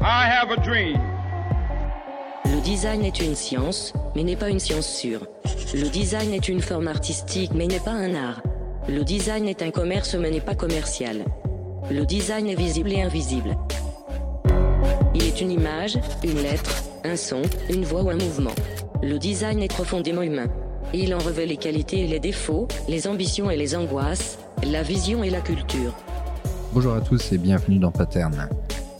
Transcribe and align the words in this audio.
I 0.00 0.26
have 0.26 0.50
a 0.50 0.56
dream. 0.62 0.98
Le 2.44 2.60
design 2.60 3.04
est 3.04 3.20
une 3.20 3.34
science, 3.34 3.94
mais 4.14 4.24
n'est 4.24 4.36
pas 4.36 4.50
une 4.50 4.58
science 4.58 4.86
sûre. 4.86 5.26
Le 5.72 5.88
design 5.88 6.34
est 6.34 6.48
une 6.48 6.60
forme 6.60 6.88
artistique, 6.88 7.52
mais 7.54 7.66
n'est 7.66 7.80
pas 7.80 7.92
un 7.92 8.14
art. 8.14 8.42
Le 8.88 9.04
design 9.04 9.48
est 9.48 9.62
un 9.62 9.70
commerce, 9.70 10.14
mais 10.14 10.30
n'est 10.30 10.40
pas 10.40 10.54
commercial. 10.54 11.24
Le 11.90 12.04
design 12.04 12.48
est 12.48 12.56
visible 12.56 12.92
et 12.92 13.00
invisible. 13.00 13.56
Il 15.14 15.24
est 15.24 15.40
une 15.40 15.50
image, 15.50 15.98
une 16.22 16.42
lettre, 16.42 16.82
un 17.04 17.16
son, 17.16 17.40
une 17.70 17.84
voix 17.84 18.02
ou 18.02 18.10
un 18.10 18.16
mouvement. 18.16 18.54
Le 19.02 19.18
design 19.18 19.62
est 19.62 19.72
profondément 19.72 20.22
humain. 20.22 20.48
Il 20.94 21.14
en 21.14 21.18
revêt 21.18 21.44
les 21.44 21.58
qualités 21.58 22.00
et 22.00 22.06
les 22.06 22.18
défauts, 22.18 22.66
les 22.88 23.06
ambitions 23.06 23.50
et 23.50 23.56
les 23.58 23.76
angoisses, 23.76 24.38
la 24.66 24.82
vision 24.82 25.22
et 25.22 25.28
la 25.28 25.42
culture. 25.42 25.92
Bonjour 26.72 26.94
à 26.94 27.02
tous 27.02 27.30
et 27.32 27.36
bienvenue 27.36 27.78
dans 27.78 27.90
Pattern. 27.90 28.48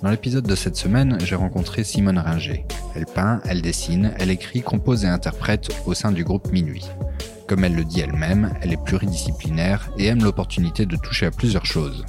Dans 0.02 0.11
l'épisode 0.11 0.47
de 0.47 0.55
cette 0.55 0.77
semaine, 0.77 1.16
j'ai 1.24 1.34
rencontré 1.34 1.84
Simone 1.84 2.19
Ringer. 2.19 2.66
Elle 2.95 3.06
peint, 3.06 3.41
elle 3.47 3.62
dessine, 3.62 4.12
elle 4.19 4.30
écrit, 4.30 4.61
compose 4.61 5.05
et 5.05 5.09
interprète 5.09 5.70
au 5.87 5.95
sein 5.95 6.12
du 6.12 6.24
groupe 6.24 6.52
Minuit. 6.52 6.84
Comme 7.47 7.64
elle 7.64 7.74
le 7.74 7.84
dit 7.84 8.00
elle-même, 8.00 8.52
elle 8.61 8.75
est 8.75 8.84
pluridisciplinaire 8.84 9.91
et 9.97 10.06
aime 10.06 10.23
l'opportunité 10.23 10.84
de 10.84 10.97
toucher 10.97 11.25
à 11.25 11.30
plusieurs 11.30 11.64
choses. 11.64 12.05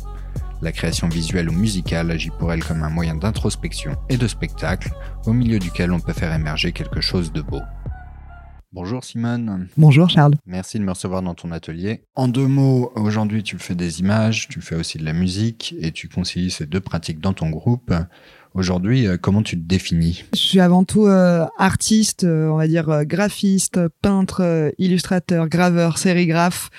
La 0.61 0.73
création 0.73 1.07
visuelle 1.07 1.49
ou 1.49 1.53
musicale 1.53 2.11
agit 2.11 2.31
pour 2.37 2.51
elle 2.51 2.65
comme 2.65 2.83
un 2.83 2.89
moyen 2.89 3.15
d'introspection 3.15 3.95
et 4.09 4.17
de 4.17 4.27
spectacle, 4.27 4.91
au 5.25 5.31
milieu 5.31 5.57
duquel 5.57 5.93
on 5.93 6.01
peut 6.01 6.11
faire 6.11 6.33
émerger 6.33 6.73
quelque 6.73 6.99
chose 6.99 7.31
de 7.31 7.41
beau. 7.41 7.61
Bonjour 8.71 9.03
Simone. 9.03 9.67
Bonjour 9.77 10.09
Charles. 10.11 10.35
Merci 10.45 10.77
de 10.77 10.83
me 10.83 10.91
recevoir 10.91 11.23
dans 11.23 11.33
ton 11.33 11.51
atelier. 11.51 12.03
En 12.15 12.27
deux 12.27 12.45
mots, 12.45 12.91
aujourd'hui 12.95 13.41
tu 13.41 13.57
fais 13.57 13.73
des 13.73 13.99
images, 13.99 14.47
tu 14.47 14.61
fais 14.61 14.75
aussi 14.75 14.99
de 14.99 15.05
la 15.05 15.13
musique 15.13 15.73
et 15.79 15.91
tu 15.91 16.07
concilies 16.07 16.51
ces 16.51 16.67
deux 16.67 16.79
pratiques 16.79 17.19
dans 17.19 17.33
ton 17.33 17.49
groupe. 17.49 17.91
Aujourd'hui, 18.53 19.07
euh, 19.07 19.17
comment 19.17 19.41
tu 19.41 19.55
te 19.55 19.67
définis? 19.67 20.23
Je 20.33 20.39
suis 20.39 20.59
avant 20.59 20.83
tout 20.83 21.07
euh, 21.07 21.45
artiste, 21.57 22.23
euh, 22.23 22.49
on 22.49 22.57
va 22.57 22.67
dire 22.67 23.05
graphiste, 23.05 23.79
peintre, 24.01 24.71
illustrateur, 24.77 25.47
graveur, 25.47 25.97
sérigraphe, 25.97 26.69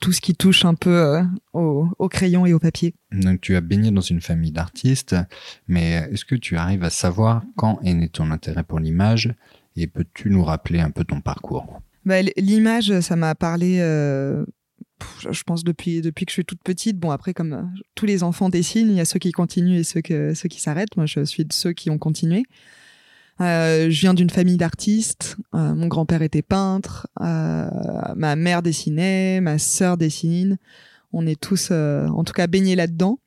tout 0.00 0.12
ce 0.12 0.20
qui 0.20 0.34
touche 0.34 0.64
un 0.64 0.74
peu 0.74 0.90
euh, 0.90 1.22
au, 1.54 1.88
au 1.98 2.08
crayon 2.08 2.44
et 2.44 2.52
au 2.52 2.58
papier. 2.58 2.94
Donc 3.12 3.40
tu 3.40 3.56
as 3.56 3.60
baigné 3.62 3.90
dans 3.90 4.00
une 4.02 4.20
famille 4.20 4.52
d'artistes, 4.52 5.16
mais 5.66 6.08
est-ce 6.12 6.24
que 6.24 6.34
tu 6.34 6.56
arrives 6.56 6.84
à 6.84 6.90
savoir 6.90 7.42
quand 7.56 7.78
est 7.84 7.94
né 7.94 8.08
ton 8.08 8.30
intérêt 8.30 8.64
pour 8.64 8.80
l'image? 8.80 9.34
Et 9.78 9.86
peux-tu 9.86 10.30
nous 10.30 10.44
rappeler 10.44 10.80
un 10.80 10.90
peu 10.90 11.04
ton 11.04 11.20
parcours? 11.20 11.80
Bah, 12.04 12.22
L'image, 12.36 13.00
ça 13.00 13.16
m'a 13.16 13.34
parlé, 13.34 13.78
euh, 13.80 14.44
je 15.30 15.42
pense, 15.42 15.64
depuis, 15.64 16.00
depuis 16.00 16.26
que 16.26 16.30
je 16.30 16.34
suis 16.34 16.44
toute 16.44 16.62
petite. 16.62 16.98
Bon, 16.98 17.10
après, 17.10 17.34
comme 17.34 17.52
euh, 17.52 17.62
tous 17.94 18.06
les 18.06 18.22
enfants 18.22 18.48
dessinent, 18.48 18.90
il 18.90 18.96
y 18.96 19.00
a 19.00 19.04
ceux 19.04 19.18
qui 19.18 19.32
continuent 19.32 19.78
et 19.78 19.84
ceux, 19.84 20.00
ceux 20.34 20.48
qui 20.48 20.60
s'arrêtent. 20.60 20.96
Moi, 20.96 21.06
je 21.06 21.24
suis 21.24 21.44
de 21.44 21.52
ceux 21.52 21.72
qui 21.72 21.90
ont 21.90 21.98
continué. 21.98 22.44
Euh, 23.40 23.88
je 23.88 24.00
viens 24.00 24.14
d'une 24.14 24.30
famille 24.30 24.56
d'artistes. 24.56 25.36
Mon 25.52 25.86
grand-père 25.86 26.22
était 26.22 26.42
peintre. 26.42 27.06
ma 27.20 28.36
mère 28.36 28.62
dessinait. 28.62 29.40
Ma 29.40 29.58
sœur 29.58 29.96
dessine. 29.96 30.58
On 31.12 31.26
est 31.26 31.40
tous, 31.40 31.70
en 31.70 32.24
tout 32.24 32.32
cas, 32.32 32.46
baignés 32.46 32.74
là-dedans. 32.74 33.20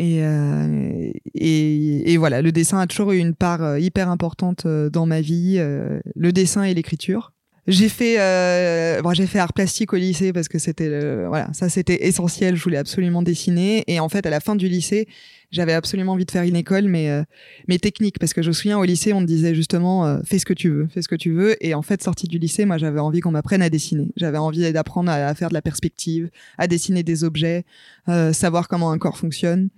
Et, 0.00 0.22
euh, 0.22 1.10
et, 1.34 2.12
et 2.12 2.16
voilà, 2.18 2.40
le 2.40 2.52
dessin 2.52 2.78
a 2.78 2.86
toujours 2.86 3.10
eu 3.10 3.18
une 3.18 3.34
part 3.34 3.64
euh, 3.64 3.80
hyper 3.80 4.08
importante 4.08 4.64
euh, 4.64 4.88
dans 4.88 5.06
ma 5.06 5.20
vie, 5.20 5.56
euh, 5.58 5.98
le 6.14 6.30
dessin 6.30 6.62
et 6.62 6.72
l'écriture. 6.72 7.32
J'ai 7.66 7.88
fait, 7.88 8.14
euh, 8.20 9.02
bon, 9.02 9.12
j'ai 9.12 9.26
fait 9.26 9.40
art 9.40 9.52
plastique 9.52 9.92
au 9.92 9.96
lycée 9.96 10.32
parce 10.32 10.48
que 10.48 10.58
c'était, 10.58 11.26
voilà, 11.26 11.52
ça 11.52 11.68
c'était 11.68 12.06
essentiel. 12.06 12.54
Je 12.56 12.62
voulais 12.62 12.78
absolument 12.78 13.22
dessiner. 13.22 13.82
Et 13.88 13.98
en 14.00 14.08
fait, 14.08 14.24
à 14.24 14.30
la 14.30 14.40
fin 14.40 14.56
du 14.56 14.68
lycée, 14.68 15.06
j'avais 15.50 15.72
absolument 15.72 16.12
envie 16.12 16.24
de 16.24 16.30
faire 16.30 16.42
une 16.42 16.56
école, 16.56 16.88
mais 16.88 17.10
euh, 17.10 17.22
mais 17.68 17.78
technique, 17.78 18.18
parce 18.18 18.32
que 18.32 18.42
je 18.42 18.48
me 18.48 18.52
souviens 18.52 18.78
au 18.78 18.84
lycée, 18.84 19.12
on 19.12 19.20
me 19.20 19.26
disait 19.26 19.54
justement, 19.54 20.06
euh, 20.06 20.18
fais 20.24 20.38
ce 20.38 20.46
que 20.46 20.54
tu 20.54 20.68
veux, 20.70 20.88
fais 20.88 21.02
ce 21.02 21.08
que 21.08 21.16
tu 21.16 21.32
veux. 21.32 21.56
Et 21.64 21.74
en 21.74 21.82
fait, 21.82 22.02
sortie 22.02 22.26
du 22.26 22.38
lycée, 22.38 22.64
moi, 22.64 22.78
j'avais 22.78 23.00
envie 23.00 23.20
qu'on 23.20 23.30
m'apprenne 23.30 23.62
à 23.62 23.70
dessiner. 23.70 24.08
J'avais 24.16 24.38
envie 24.38 24.72
d'apprendre 24.72 25.10
à, 25.10 25.34
faire 25.34 25.48
de 25.48 25.54
la 25.54 25.62
perspective, 25.62 26.30
à 26.58 26.66
dessiner 26.66 27.02
des 27.02 27.24
objets, 27.24 27.64
euh, 28.08 28.32
savoir 28.32 28.68
comment 28.68 28.90
un 28.90 28.98
corps 28.98 29.18
fonctionne. 29.18 29.68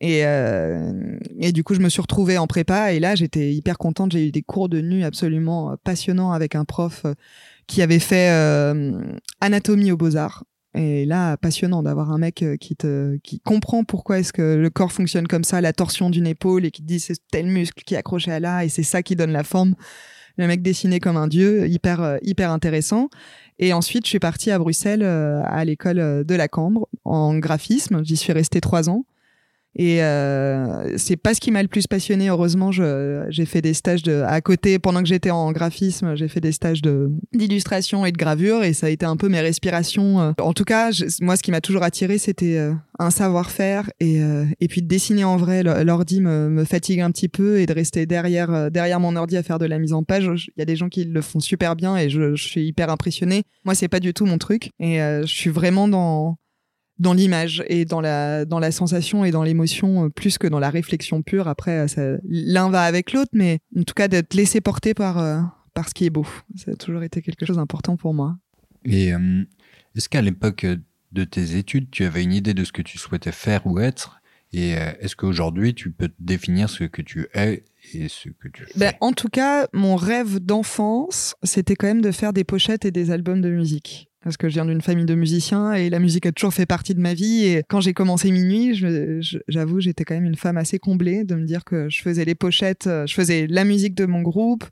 Et, 0.00 0.26
euh, 0.26 1.18
et 1.38 1.52
du 1.52 1.64
coup, 1.64 1.74
je 1.74 1.80
me 1.80 1.88
suis 1.88 2.02
retrouvée 2.02 2.36
en 2.36 2.46
prépa 2.46 2.92
et 2.92 3.00
là, 3.00 3.14
j'étais 3.14 3.52
hyper 3.54 3.78
contente. 3.78 4.12
J'ai 4.12 4.28
eu 4.28 4.30
des 4.32 4.42
cours 4.42 4.68
de 4.68 4.80
nu 4.80 5.04
absolument 5.04 5.72
euh, 5.72 5.74
passionnants 5.82 6.32
avec 6.32 6.54
un 6.54 6.64
prof 6.64 7.02
euh, 7.04 7.14
qui 7.66 7.80
avait 7.80 8.00
fait 8.00 8.28
anatomie 9.40 9.92
aux 9.92 9.96
beaux-arts. 9.96 10.44
Et 10.74 11.04
là, 11.04 11.36
passionnant 11.36 11.82
d'avoir 11.82 12.10
un 12.10 12.18
mec 12.18 12.42
euh, 12.42 12.56
qui 12.56 12.74
te, 12.74 13.16
qui 13.18 13.38
comprend 13.38 13.84
pourquoi 13.84 14.18
est-ce 14.18 14.32
que 14.32 14.56
le 14.56 14.70
corps 14.70 14.90
fonctionne 14.90 15.28
comme 15.28 15.44
ça, 15.44 15.60
la 15.60 15.72
torsion 15.72 16.10
d'une 16.10 16.26
épaule 16.26 16.64
et 16.64 16.72
qui 16.72 16.82
te 16.82 16.86
dit 16.86 16.98
c'est 16.98 17.14
tel 17.30 17.46
muscle 17.46 17.84
qui 17.84 17.94
est 17.94 17.96
accroché 17.96 18.32
à 18.32 18.40
là 18.40 18.64
et 18.64 18.68
c'est 18.68 18.82
ça 18.82 19.02
qui 19.02 19.14
donne 19.14 19.30
la 19.30 19.44
forme. 19.44 19.76
Le 20.36 20.48
mec 20.48 20.62
dessiné 20.62 20.98
comme 20.98 21.16
un 21.16 21.28
dieu, 21.28 21.68
hyper, 21.68 22.02
euh, 22.02 22.16
hyper 22.22 22.50
intéressant. 22.50 23.08
Et 23.60 23.72
ensuite, 23.72 24.04
je 24.04 24.10
suis 24.10 24.18
partie 24.18 24.50
à 24.50 24.58
Bruxelles, 24.58 25.04
euh, 25.04 25.42
à 25.44 25.64
l'école 25.64 26.24
de 26.24 26.34
la 26.34 26.48
Cambre, 26.48 26.88
en 27.04 27.38
graphisme. 27.38 28.04
J'y 28.04 28.16
suis 28.16 28.32
restée 28.32 28.60
trois 28.60 28.90
ans. 28.90 29.04
Et 29.76 30.02
euh, 30.02 30.96
c'est 30.96 31.16
pas 31.16 31.34
ce 31.34 31.40
qui 31.40 31.50
m'a 31.50 31.62
le 31.62 31.68
plus 31.68 31.86
passionné. 31.86 32.28
Heureusement, 32.28 32.70
j'ai 32.72 33.46
fait 33.46 33.60
des 33.60 33.74
stages 33.74 34.02
de 34.02 34.22
à 34.26 34.40
côté 34.40 34.78
pendant 34.78 35.00
que 35.02 35.08
j'étais 35.08 35.30
en 35.30 35.52
graphisme. 35.52 36.14
J'ai 36.14 36.28
fait 36.28 36.40
des 36.40 36.52
stages 36.52 36.82
d'illustration 37.32 38.06
et 38.06 38.12
de 38.12 38.16
gravure, 38.16 38.62
et 38.62 38.72
ça 38.72 38.86
a 38.86 38.90
été 38.90 39.06
un 39.06 39.16
peu 39.16 39.28
mes 39.28 39.40
respirations. 39.40 40.20
euh. 40.20 40.32
En 40.40 40.52
tout 40.52 40.64
cas, 40.64 40.90
moi, 41.20 41.36
ce 41.36 41.42
qui 41.42 41.50
m'a 41.50 41.60
toujours 41.60 41.82
attiré, 41.82 42.18
c'était 42.18 42.56
euh, 42.56 42.72
un 42.98 43.10
savoir-faire 43.10 43.90
et 44.00 44.22
euh, 44.22 44.44
et 44.60 44.68
puis 44.68 44.82
de 44.82 44.88
dessiner 44.88 45.24
en 45.24 45.36
vrai. 45.36 45.62
L'ordi 45.62 46.20
me, 46.20 46.48
me 46.48 46.64
fatigue 46.64 47.00
un 47.00 47.10
petit 47.10 47.28
peu 47.28 47.58
et 47.58 47.66
de 47.66 47.72
rester 47.72 48.06
derrière 48.06 48.70
derrière 48.70 49.00
mon 49.00 49.16
ordi 49.16 49.36
à 49.36 49.42
faire 49.42 49.58
de 49.58 49.66
la 49.66 49.78
mise 49.78 49.92
en 49.92 50.02
page. 50.02 50.30
Il 50.56 50.60
y 50.60 50.62
a 50.62 50.66
des 50.66 50.76
gens 50.76 50.88
qui 50.88 51.04
le 51.04 51.20
font 51.20 51.40
super 51.40 51.74
bien 51.76 51.96
et 51.96 52.10
je, 52.10 52.34
je 52.34 52.48
suis 52.48 52.66
hyper 52.66 52.90
impressionnée. 52.90 53.42
Moi, 53.64 53.74
c'est 53.74 53.88
pas 53.88 54.00
du 54.00 54.14
tout 54.14 54.26
mon 54.26 54.38
truc, 54.38 54.70
et 54.78 54.98
je 54.98 55.26
suis 55.26 55.50
vraiment 55.50 55.88
dans 55.88 56.36
dans 56.98 57.12
l'image 57.12 57.64
et 57.68 57.84
dans 57.84 58.00
la 58.00 58.44
dans 58.44 58.58
la 58.58 58.70
sensation 58.70 59.24
et 59.24 59.30
dans 59.30 59.42
l'émotion 59.42 60.06
euh, 60.06 60.08
plus 60.08 60.38
que 60.38 60.46
dans 60.46 60.58
la 60.58 60.70
réflexion 60.70 61.22
pure. 61.22 61.48
Après 61.48 61.86
euh, 61.98 62.18
l'un 62.24 62.70
va 62.70 62.82
avec 62.82 63.12
l'autre 63.12 63.30
mais 63.32 63.58
en 63.76 63.82
tout 63.82 63.94
cas 63.94 64.08
d'être 64.08 64.34
laissé 64.34 64.60
porter 64.60 64.94
par 64.94 65.18
euh, 65.18 65.40
par 65.72 65.88
ce 65.88 65.94
qui 65.94 66.06
est 66.06 66.10
beau. 66.10 66.26
Ça 66.56 66.72
a 66.72 66.74
toujours 66.74 67.02
été 67.02 67.20
quelque 67.22 67.46
chose 67.46 67.56
d'important 67.56 67.96
pour 67.96 68.14
moi. 68.14 68.36
Et 68.84 69.12
euh, 69.12 69.42
est-ce 69.96 70.08
qu'à 70.08 70.22
l'époque 70.22 70.66
de 71.12 71.24
tes 71.24 71.56
études, 71.56 71.90
tu 71.90 72.04
avais 72.04 72.22
une 72.22 72.32
idée 72.32 72.54
de 72.54 72.64
ce 72.64 72.72
que 72.72 72.82
tu 72.82 72.98
souhaitais 72.98 73.32
faire 73.32 73.66
ou 73.66 73.78
être? 73.80 74.20
Et 74.52 74.70
est-ce 75.00 75.16
qu'aujourd'hui, 75.16 75.74
tu 75.74 75.90
peux 75.90 76.06
te 76.06 76.14
définir 76.20 76.70
ce 76.70 76.84
que 76.84 77.02
tu 77.02 77.26
es 77.34 77.64
et 77.92 78.08
ce 78.08 78.28
que 78.28 78.46
tu 78.46 78.64
fais? 78.64 78.78
Ben, 78.78 78.92
en 79.00 79.12
tout 79.12 79.28
cas 79.28 79.66
mon 79.72 79.96
rêve 79.96 80.38
d'enfance 80.38 81.34
c'était 81.42 81.74
quand 81.74 81.88
même 81.88 82.02
de 82.02 82.12
faire 82.12 82.32
des 82.32 82.44
pochettes 82.44 82.84
et 82.84 82.92
des 82.92 83.10
albums 83.10 83.40
de 83.40 83.50
musique 83.50 84.08
parce 84.24 84.38
que 84.38 84.48
je 84.48 84.54
viens 84.54 84.64
d'une 84.64 84.80
famille 84.80 85.04
de 85.04 85.14
musiciens 85.14 85.74
et 85.74 85.90
la 85.90 85.98
musique 85.98 86.24
a 86.24 86.32
toujours 86.32 86.54
fait 86.54 86.66
partie 86.66 86.94
de 86.94 87.00
ma 87.00 87.12
vie. 87.12 87.44
Et 87.44 87.62
quand 87.68 87.80
j'ai 87.80 87.92
commencé 87.92 88.32
minuit 88.32 88.74
j'avoue 89.48 89.80
j'étais 89.80 90.04
quand 90.04 90.14
même 90.14 90.24
une 90.24 90.34
femme 90.34 90.56
assez 90.56 90.78
comblée 90.78 91.24
de 91.24 91.34
me 91.34 91.44
dire 91.44 91.64
que 91.64 91.88
je 91.90 92.02
faisais 92.02 92.24
les 92.24 92.34
pochettes 92.34 92.86
euh, 92.86 93.06
je 93.06 93.14
faisais 93.14 93.46
la 93.48 93.64
musique 93.64 93.94
de 93.94 94.06
mon 94.06 94.22
groupe 94.22 94.64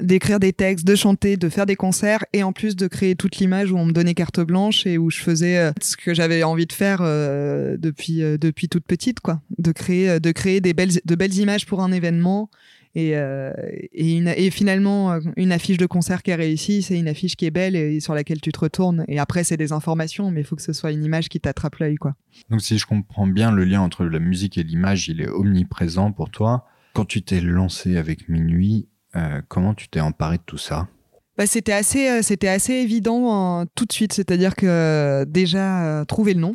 d'écrire 0.00 0.40
des 0.40 0.54
textes, 0.54 0.86
de 0.86 0.94
chanter, 0.94 1.36
de 1.36 1.48
faire 1.50 1.66
des 1.66 1.76
concerts 1.76 2.24
et 2.32 2.42
en 2.42 2.52
plus 2.52 2.74
de 2.74 2.86
créer 2.86 3.16
toute 3.16 3.36
l'image 3.36 3.70
où 3.70 3.76
on 3.76 3.84
me 3.84 3.92
donnait 3.92 4.14
carte 4.14 4.40
blanche 4.40 4.86
et 4.86 4.96
où 4.96 5.10
je 5.10 5.18
faisais 5.18 5.58
euh, 5.58 5.72
ce 5.82 5.96
que 5.96 6.14
j'avais 6.14 6.42
envie 6.42 6.66
de 6.66 6.72
faire 6.72 7.00
euh, 7.02 7.76
depuis 7.78 8.20
depuis 8.38 8.68
toute 8.68 8.84
petite 8.84 9.20
quoi, 9.20 9.42
de 9.58 9.72
créer 9.72 10.20
de 10.20 10.30
créer 10.30 10.60
des 10.60 10.72
belles 10.72 10.92
de 11.04 11.14
belles 11.14 11.36
images 11.36 11.66
pour 11.66 11.82
un 11.82 11.90
événement 11.92 12.48
et 12.94 13.16
euh, 13.16 13.52
et, 13.92 14.16
une- 14.16 14.32
et 14.36 14.50
finalement 14.50 15.12
euh, 15.12 15.20
une 15.36 15.52
affiche 15.52 15.76
de 15.78 15.86
concert 15.86 16.22
qui 16.22 16.32
a 16.32 16.36
réussi, 16.36 16.82
c'est 16.82 16.98
une 16.98 17.08
affiche 17.08 17.36
qui 17.36 17.46
est 17.46 17.50
belle 17.50 17.74
et 17.76 18.00
sur 18.00 18.14
laquelle 18.14 18.40
tu 18.40 18.52
te 18.52 18.60
retournes 18.60 19.04
et 19.08 19.18
après 19.18 19.44
c'est 19.44 19.56
des 19.56 19.72
informations 19.72 20.30
mais 20.30 20.40
il 20.42 20.44
faut 20.44 20.56
que 20.56 20.62
ce 20.62 20.72
soit 20.72 20.92
une 20.92 21.04
image 21.04 21.28
qui 21.28 21.40
t'attrape 21.40 21.76
l'œil 21.76 21.96
quoi. 21.96 22.14
Donc 22.50 22.60
si 22.62 22.78
je 22.78 22.86
comprends 22.86 23.26
bien, 23.26 23.50
le 23.52 23.64
lien 23.64 23.80
entre 23.80 24.04
la 24.04 24.18
musique 24.18 24.58
et 24.58 24.62
l'image, 24.62 25.08
il 25.08 25.20
est 25.20 25.28
omniprésent 25.28 26.12
pour 26.12 26.30
toi. 26.30 26.66
Quand 26.94 27.04
tu 27.04 27.22
t'es 27.22 27.40
lancé 27.40 27.96
avec 27.96 28.28
Minuit, 28.28 28.88
euh, 29.16 29.40
comment 29.48 29.74
tu 29.74 29.88
t'es 29.88 30.00
emparé 30.00 30.36
de 30.38 30.42
tout 30.46 30.58
ça? 30.58 30.88
Bah, 31.36 31.46
c'était 31.48 31.72
assez, 31.72 32.08
euh, 32.08 32.22
c'était 32.22 32.46
assez 32.46 32.74
évident 32.74 33.60
euh, 33.60 33.64
tout 33.74 33.84
de 33.86 33.92
suite. 33.92 34.12
C'est-à-dire 34.12 34.54
que 34.54 34.66
euh, 34.66 35.24
déjà 35.24 36.04
trouver 36.06 36.34
le 36.34 36.40
nom, 36.40 36.54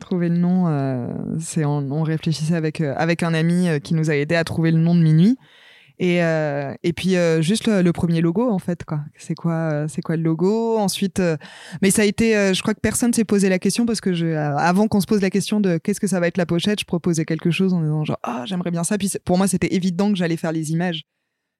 trouver 0.00 0.28
le 0.28 0.38
nom, 0.38 0.68
euh, 0.68 1.08
c'est 1.38 1.64
on, 1.64 1.78
on 1.90 2.02
réfléchissait 2.02 2.54
avec 2.54 2.80
euh, 2.80 2.94
avec 2.96 3.22
un 3.22 3.34
ami 3.34 3.68
euh, 3.68 3.78
qui 3.78 3.94
nous 3.94 4.10
a 4.10 4.16
aidé 4.16 4.34
à 4.34 4.44
trouver 4.44 4.70
le 4.70 4.78
nom 4.78 4.94
de 4.94 5.00
minuit. 5.00 5.36
Et, 6.00 6.22
euh, 6.22 6.74
et 6.84 6.92
puis 6.92 7.16
juste 7.40 7.66
le, 7.66 7.90
premier 7.90 8.20
logo 8.20 8.48
en 8.48 8.60
fait 8.60 8.84
quoi. 8.84 9.00
C'est 9.16 9.34
quoi 9.34 9.86
c'est 9.88 10.00
quoi 10.00 10.16
le 10.16 10.22
logo? 10.22 10.78
Ensuite, 10.78 11.20
mais 11.82 11.90
ça 11.90 12.02
a 12.02 12.04
été, 12.04 12.54
je 12.54 12.62
crois 12.62 12.72
que 12.72 12.78
personne 12.80 13.12
s'est 13.12 13.24
posé 13.24 13.48
la 13.48 13.58
question 13.58 13.84
parce 13.84 14.00
que 14.00 14.12
je, 14.12 14.26
avant 14.26 14.86
qu'on 14.86 15.00
se 15.00 15.06
pose 15.06 15.20
la 15.20 15.30
question 15.30 15.58
de 15.58 15.76
qu'est-ce 15.78 15.98
que 15.98 16.06
ça 16.06 16.20
va 16.20 16.28
être 16.28 16.36
la 16.36 16.46
pochette, 16.46 16.78
je 16.78 16.84
proposais 16.84 17.24
quelque 17.24 17.50
chose 17.50 17.74
en 17.74 17.82
disant 17.82 18.04
genre 18.04 18.20
ah 18.22 18.44
j'aimerais 18.46 18.70
bien 18.70 18.84
ça. 18.84 18.96
Puis 18.96 19.10
pour 19.24 19.38
moi 19.38 19.48
c'était 19.48 19.74
évident 19.74 20.12
que 20.12 20.16
j'allais 20.16 20.36
faire 20.36 20.52
les 20.52 20.70
images 20.70 21.02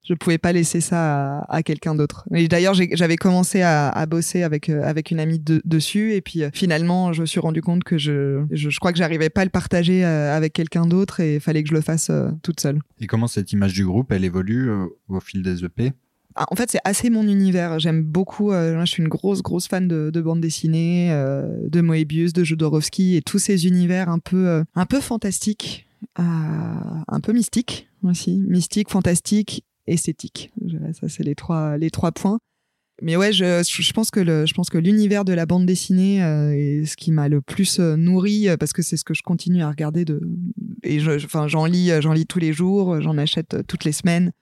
je 0.08 0.14
pouvais 0.14 0.38
pas 0.38 0.52
laisser 0.52 0.80
ça 0.80 1.40
à, 1.48 1.62
quelqu'un 1.62 1.94
d'autre. 1.94 2.26
Et 2.34 2.48
d'ailleurs, 2.48 2.74
j'avais 2.74 3.16
commencé 3.16 3.62
à, 3.62 4.06
bosser 4.06 4.42
avec 4.42 4.70
euh, 4.70 4.82
avec 4.82 5.10
une 5.10 5.20
amie 5.20 5.42
dessus, 5.64 6.14
et 6.14 6.22
puis 6.22 6.42
euh, 6.42 6.50
finalement, 6.52 7.12
je 7.12 7.20
me 7.20 7.26
suis 7.26 7.40
rendu 7.40 7.60
compte 7.60 7.84
que 7.84 7.98
je 7.98 8.44
je, 8.50 8.78
crois 8.78 8.92
que 8.92 8.98
j'arrivais 8.98 9.28
pas 9.28 9.42
à 9.42 9.44
le 9.44 9.50
partager 9.50 10.04
euh, 10.04 10.34
avec 10.34 10.54
quelqu'un 10.54 10.86
d'autre, 10.86 11.20
et 11.20 11.34
il 11.34 11.40
fallait 11.40 11.62
que 11.62 11.68
je 11.68 11.74
le 11.74 11.80
fasse 11.80 12.10
toute 12.42 12.60
seule. 12.60 12.80
Et 13.00 13.06
comment 13.06 13.26
cette 13.26 13.52
image 13.52 13.74
du 13.74 13.84
groupe, 13.84 14.10
elle 14.12 14.24
évolue 14.24 14.70
au 15.08 15.20
fil 15.20 15.42
des 15.42 15.64
EP 15.64 15.92
ah, 16.40 16.46
en 16.52 16.54
fait, 16.54 16.70
c'est 16.70 16.78
assez 16.84 17.10
mon 17.10 17.26
univers. 17.26 17.80
J'aime 17.80 18.04
beaucoup. 18.04 18.52
je 18.52 18.84
suis 18.84 19.02
une 19.02 19.08
grosse, 19.08 19.42
grosse 19.42 19.66
fan 19.66 19.88
de, 19.88 20.10
de 20.10 20.20
bande 20.20 20.40
dessinée, 20.40 21.10
de 21.10 21.80
Moebius, 21.80 22.32
de 22.32 22.44
Jodorowsky 22.44 23.16
et 23.16 23.22
tous 23.22 23.40
ces 23.40 23.66
univers 23.66 24.08
un 24.08 24.20
peu, 24.20 24.62
un 24.76 24.86
peu 24.86 25.00
fantastiques, 25.00 25.88
un 26.14 27.20
peu 27.20 27.32
mystiques 27.32 27.88
aussi, 28.04 28.38
mystique, 28.46 28.88
fantastique 28.88 29.64
esthétique. 29.92 30.50
Ça, 31.00 31.08
c'est 31.08 31.24
les 31.24 31.34
trois, 31.34 31.76
les 31.78 31.90
trois 31.90 32.12
points. 32.12 32.38
Mais 33.00 33.16
ouais, 33.16 33.32
je, 33.32 33.62
je 33.62 33.92
pense 33.92 34.10
que 34.10 34.18
le, 34.18 34.44
je 34.44 34.54
pense 34.54 34.70
que 34.70 34.78
l'univers 34.78 35.24
de 35.24 35.32
la 35.32 35.46
bande 35.46 35.66
dessinée 35.66 36.22
euh, 36.22 36.52
est 36.52 36.84
ce 36.84 36.96
qui 36.96 37.12
m'a 37.12 37.28
le 37.28 37.40
plus 37.40 37.78
euh, 37.78 37.96
nourri 37.96 38.48
euh, 38.48 38.56
parce 38.56 38.72
que 38.72 38.82
c'est 38.82 38.96
ce 38.96 39.04
que 39.04 39.14
je 39.14 39.22
continue 39.22 39.62
à 39.62 39.70
regarder 39.70 40.04
de 40.04 40.20
et 40.82 40.98
enfin 41.24 41.46
j'en 41.46 41.64
lis, 41.64 41.90
j'en 42.00 42.12
lis 42.12 42.26
tous 42.26 42.40
les 42.40 42.52
jours, 42.52 43.00
j'en 43.00 43.16
achète 43.18 43.66
toutes 43.68 43.84
les 43.84 43.92
semaines 43.92 44.32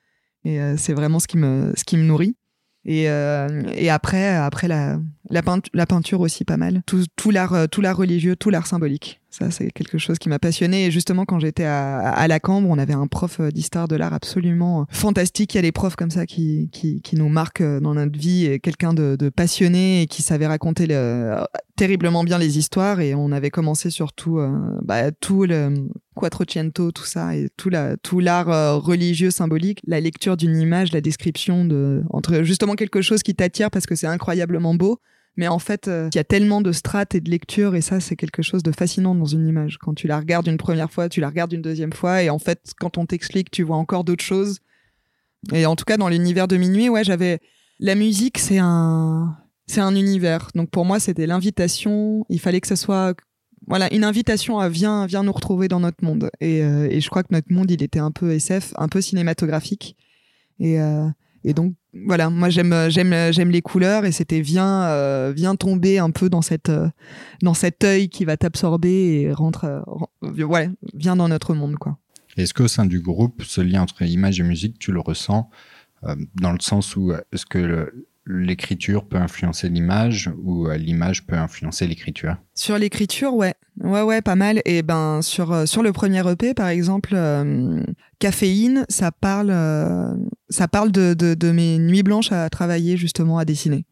et 0.45 0.59
c'est 0.77 0.93
vraiment 0.93 1.19
ce 1.19 1.27
qui 1.27 1.39
me, 1.39 1.73
ce 1.77 1.85
qui 1.85 1.97
me 1.97 2.05
nourrit. 2.05 2.37
Et, 2.85 3.05
et 3.05 3.91
après, 3.91 4.29
après 4.29 4.69
la, 4.69 5.01
la, 5.31 5.43
peinture, 5.43 5.71
la 5.75 5.87
peinture 5.87 6.21
aussi 6.21 6.45
pas 6.45 6.57
mal. 6.57 6.83
Tout, 6.87 7.05
tout 7.17 7.31
l'art, 7.31 7.69
tout 7.71 7.81
l'art 7.81 7.97
religieux, 7.97 8.37
tout 8.37 8.51
l'art 8.51 8.67
symbolique. 8.67 9.21
Ça, 9.39 9.51
c'est 9.51 9.71
quelque 9.71 9.99
chose 9.99 10.19
qui 10.19 10.31
m'a 10.31 10.39
passionné. 10.39 10.87
Et 10.87 10.91
justement, 10.91 11.27
quand 11.27 11.39
j'étais 11.41 11.65
à, 11.65 11.99
à, 11.99 12.27
la 12.27 12.41
Cambre, 12.41 12.71
on 12.71 12.79
avait 12.79 12.95
un 12.95 13.07
prof 13.07 13.39
euh, 13.39 13.51
d'histoire 13.51 13.87
de 13.87 13.95
l'art 13.95 14.15
absolument 14.15 14.87
fantastique. 14.89 15.53
Il 15.53 15.57
y 15.57 15.61
a 15.61 15.63
des 15.63 15.73
profs 15.73 15.95
comme 15.95 16.11
ça 16.11 16.25
qui, 16.25 16.71
qui, 16.73 17.03
qui 17.03 17.17
nous 17.17 17.29
marquent 17.29 17.61
euh, 17.61 17.79
dans 17.79 17.93
notre 17.93 18.19
vie. 18.19 18.59
Quelqu'un 18.63 18.95
de, 18.95 19.15
de, 19.19 19.29
passionné 19.29 20.01
et 20.01 20.07
qui 20.07 20.23
savait 20.23 20.47
raconter 20.47 20.87
le, 20.87 21.37
terriblement 21.77 22.25
bien 22.25 22.39
les 22.39 22.57
histoires. 22.57 23.01
Et 23.01 23.15
on 23.15 23.31
avait 23.31 23.51
commencé 23.51 23.91
surtout 23.91 24.39
euh, 24.39 24.57
bah, 24.83 25.13
tout 25.13 25.45
le 25.45 25.87
Quattrocento, 26.15 26.93
tout 26.93 27.05
ça, 27.05 27.37
et 27.37 27.51
tout 27.59 27.69
la, 27.69 27.99
tout 27.99 28.21
l'art 28.21 28.81
religieux 28.83 29.31
symbolique, 29.31 29.83
la 29.87 30.01
lecture 30.01 30.39
d'une 30.39 30.57
image, 30.57 30.93
la 30.93 31.03
description 31.03 31.67
de 31.67 32.03
entre 32.09 32.43
justement 32.43 32.75
quelque 32.75 33.03
chose 33.03 33.23
qui 33.23 33.35
t'attire 33.35 33.71
parce 33.71 33.85
que 33.85 33.95
c'est 33.95 34.07
incroyablement 34.07 34.75
beau 34.75 34.99
mais 35.37 35.49
en 35.49 35.59
fait, 35.59 35.89
euh, 35.89 36.09
il 36.13 36.17
y 36.17 36.21
a 36.21 36.25
tellement 36.25 36.63
de 36.63 36.73
strates 36.73 37.15
et 37.15 37.21
de 37.21 37.31
lectures, 37.31 37.75
et 37.75 37.83
ça, 37.83 38.01
c'est 38.01 38.17
quelque 38.17 38.43
chose 38.43 38.63
de 38.63 38.73
fascinant 38.73 39.15
dans 39.15 39.27
une 39.27 39.47
image. 39.47 39.79
Quand 39.79 39.95
tu 39.95 40.07
la 40.07 40.19
regardes 40.19 40.47
une 40.47 40.57
première 40.57 40.91
fois, 40.91 41.09
tu 41.09 41.21
la 41.21 41.29
regardes 41.29 41.53
une 41.53 41.63
deuxième 41.63 41.93
fois, 41.93 42.23
et 42.23 42.31
en 42.31 42.39
fait, 42.39 42.73
quand 42.79 42.97
on 42.97 43.07
t'explique, 43.07 43.51
tu 43.51 43.63
vois 43.63 43.77
encore 43.77 44.05
d'autres 44.05 44.25
choses. 44.25 44.61
Et 45.53 45.67
en 45.67 45.77
tout 45.77 45.85
cas, 45.85 45.97
dans 45.97 46.09
l'univers 46.09 46.49
de 46.49 46.57
minuit, 46.57 46.89
ouais, 46.89 47.05
j'avais 47.05 47.41
la 47.79 47.95
musique, 47.95 48.39
c'est 48.39 48.59
un, 48.59 49.37
c'est 49.67 49.81
un 49.81 49.95
univers. 49.95 50.49
Donc 50.55 50.71
pour 50.71 50.85
moi, 50.85 50.99
c'était 50.99 51.27
l'invitation. 51.27 52.25
Il 52.29 52.41
fallait 52.41 52.61
que 52.61 52.69
ce 52.69 52.77
soit, 52.77 53.15
voilà, 53.67 53.93
une 53.93 54.05
invitation 54.05 54.59
à 54.59 54.69
viens, 54.69 55.07
viens 55.07 55.23
nous 55.23 55.33
retrouver 55.33 55.69
dans 55.69 55.81
notre 55.81 56.03
monde. 56.03 56.31
Et, 56.41 56.63
euh, 56.63 56.89
et 56.91 57.01
je 57.01 57.11
crois 57.11 57.23
que 57.23 57.33
notre 57.33 57.53
monde, 57.53 57.71
il 57.71 57.83
était 57.83 57.99
un 57.99 58.11
peu 58.11 58.33
SF, 58.33 58.73
un 58.77 58.89
peu 58.89 59.01
cinématographique. 59.01 59.97
Et, 60.59 60.81
euh, 60.81 61.07
et 61.45 61.53
donc 61.53 61.75
voilà, 62.07 62.31
moi 62.31 62.49
j'aime 62.51 62.89
j'aime 62.89 63.33
j'aime 63.33 63.51
les 63.51 63.63
couleurs 63.63 64.05
et 64.05 64.13
c'était 64.13 64.41
viens 64.41 64.85
euh, 64.85 65.33
viens 65.35 65.57
tomber 65.57 65.99
un 65.99 66.11
peu 66.11 66.29
dans 66.29 66.43
cette 66.43 66.69
euh, 66.69 66.89
dans 67.43 67.55
cet 67.55 67.85
œil 67.85 68.09
qui 68.09 68.25
va 68.25 68.37
t'absorber 68.37 69.21
et 69.21 69.33
rentre 69.33 69.65
euh, 69.65 70.45
ouais, 70.45 70.71
viens 70.95 71.17
dans 71.17 71.29
notre 71.29 71.55
monde 71.55 71.77
quoi. 71.77 71.99
Est-ce 72.37 72.53
qu'au 72.53 72.69
sein 72.69 72.85
du 72.85 73.01
groupe, 73.01 73.43
ce 73.45 73.63
lien 73.63 73.83
entre 73.83 74.03
image 74.03 74.41
et 74.41 74.43
musique, 74.43 74.79
tu 74.79 74.93
le 74.93 75.01
ressens 75.01 75.49
dans 76.35 76.53
le 76.53 76.61
sens 76.61 76.95
où 76.95 77.13
est-ce 77.33 77.47
que 77.47 77.91
l'écriture 78.27 79.07
peut 79.07 79.17
influencer 79.17 79.69
l'image 79.69 80.31
ou 80.43 80.69
euh, 80.69 80.77
l'image 80.77 81.27
peut 81.27 81.37
influencer 81.37 81.87
l'écriture? 81.87 82.37
Sur 82.55 82.79
l'écriture, 82.79 83.35
ouais. 83.35 83.55
Ouais, 83.83 84.03
ouais, 84.03 84.23
pas 84.23 84.37
mal. 84.37 84.63
Et 84.65 84.83
ben, 84.83 85.21
sur, 85.23 85.53
euh, 85.53 85.67
sur 85.67 85.83
le 85.83 85.93
premier 85.93 86.29
EP, 86.31 86.55
par 86.55 86.69
exemple, 86.69 87.11
euh, 87.15 87.83
Caféine, 88.19 88.87
ça 88.89 89.13
parle, 89.13 89.55
ça 90.49 90.69
parle 90.69 90.93
de, 90.93 91.15
de, 91.15 91.35
de, 91.35 91.51
mes 91.51 91.79
nuits 91.79 92.03
blanches 92.03 92.33
à 92.33 92.49
travailler, 92.49 92.97
justement, 92.97 93.39
à 93.39 93.45
dessiner. 93.45 93.85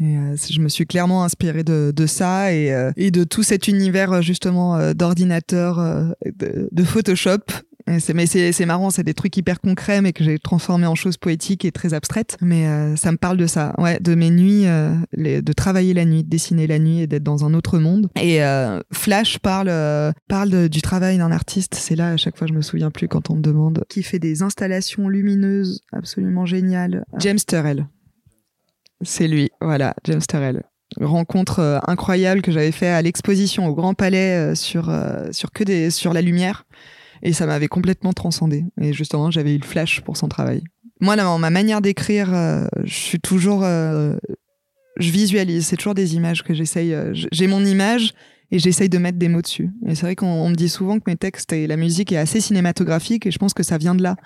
Et, 0.00 0.16
je 0.50 0.60
me 0.60 0.68
suis 0.68 0.86
clairement 0.86 1.24
inspirée 1.24 1.64
de, 1.64 1.92
de 1.94 2.06
ça 2.06 2.52
et, 2.52 2.72
et 2.96 3.10
de 3.10 3.24
tout 3.24 3.42
cet 3.42 3.68
univers, 3.68 4.22
justement, 4.22 4.92
d'ordinateur, 4.92 5.80
de 6.24 6.84
Photoshop 6.84 7.42
mais 7.86 8.26
c'est 8.26 8.66
marrant, 8.66 8.90
c'est 8.90 9.02
des 9.02 9.14
trucs 9.14 9.36
hyper 9.36 9.60
concrets, 9.60 10.00
mais 10.00 10.12
que 10.12 10.24
j'ai 10.24 10.38
transformé 10.38 10.86
en 10.86 10.94
choses 10.94 11.16
poétiques 11.16 11.64
et 11.64 11.72
très 11.72 11.94
abstraites. 11.94 12.36
Mais 12.40 12.66
euh, 12.66 12.96
ça 12.96 13.12
me 13.12 13.16
parle 13.16 13.36
de 13.36 13.46
ça, 13.46 13.74
ouais, 13.78 13.98
de 14.00 14.14
mes 14.14 14.30
nuits, 14.30 14.66
euh, 14.66 14.94
de 15.16 15.52
travailler 15.52 15.94
la 15.94 16.04
nuit, 16.04 16.24
de 16.24 16.28
dessiner 16.28 16.66
la 16.66 16.78
nuit 16.78 17.00
et 17.00 17.06
d'être 17.06 17.22
dans 17.22 17.44
un 17.44 17.54
autre 17.54 17.78
monde. 17.78 18.08
Et 18.20 18.42
euh, 18.42 18.80
Flash 18.92 19.38
parle 19.38 19.72
parle 20.28 20.68
du 20.68 20.82
travail 20.82 21.18
d'un 21.18 21.30
artiste. 21.30 21.74
C'est 21.74 21.96
là 21.96 22.10
à 22.10 22.16
chaque 22.16 22.36
fois, 22.38 22.46
je 22.46 22.52
me 22.52 22.62
souviens 22.62 22.90
plus 22.90 23.08
quand 23.08 23.30
on 23.30 23.36
me 23.36 23.42
demande 23.42 23.84
qui 23.88 24.02
fait 24.02 24.18
des 24.18 24.42
installations 24.42 25.08
lumineuses 25.08 25.82
absolument 25.92 26.46
géniales. 26.46 27.04
James 27.18 27.38
Turrell. 27.46 27.86
C'est 29.02 29.28
lui, 29.28 29.50
voilà, 29.60 29.94
James 30.04 30.22
Turrell 30.26 30.62
rencontre 31.00 31.80
incroyable 31.88 32.40
que 32.40 32.52
j'avais 32.52 32.70
fait 32.70 32.88
à 32.88 33.02
l'exposition 33.02 33.66
au 33.66 33.74
Grand 33.74 33.94
Palais 33.94 34.54
sur 34.54 34.94
sur 35.32 35.50
que 35.50 35.64
des 35.64 35.90
sur 35.90 36.12
la 36.12 36.22
lumière 36.22 36.64
et 37.24 37.32
ça 37.32 37.46
m'avait 37.46 37.68
complètement 37.68 38.12
transcendé. 38.12 38.64
Et 38.80 38.92
justement, 38.92 39.30
j'avais 39.30 39.54
eu 39.54 39.58
le 39.58 39.64
flash 39.64 40.02
pour 40.02 40.16
son 40.16 40.28
travail. 40.28 40.62
Moi, 41.00 41.16
dans 41.16 41.38
ma 41.38 41.50
manière 41.50 41.80
d'écrire, 41.80 42.32
euh, 42.32 42.66
je 42.84 42.94
suis 42.94 43.20
toujours, 43.20 43.64
euh, 43.64 44.16
je 44.98 45.10
visualise. 45.10 45.66
C'est 45.66 45.76
toujours 45.76 45.94
des 45.94 46.14
images 46.14 46.44
que 46.44 46.54
j'essaye. 46.54 46.94
Euh, 46.94 47.12
j'ai 47.32 47.46
mon 47.46 47.64
image 47.64 48.12
et 48.52 48.58
j'essaye 48.58 48.90
de 48.90 48.98
mettre 48.98 49.18
des 49.18 49.28
mots 49.28 49.42
dessus. 49.42 49.70
Et 49.86 49.94
c'est 49.94 50.02
vrai 50.02 50.16
qu'on 50.16 50.48
me 50.50 50.54
dit 50.54 50.68
souvent 50.68 50.98
que 50.98 51.04
mes 51.06 51.16
textes 51.16 51.52
et 51.52 51.66
la 51.66 51.76
musique 51.76 52.12
est 52.12 52.18
assez 52.18 52.40
cinématographique 52.40 53.26
et 53.26 53.30
je 53.30 53.38
pense 53.38 53.54
que 53.54 53.62
ça 53.62 53.78
vient 53.78 53.94
de 53.94 54.02
là. 54.02 54.16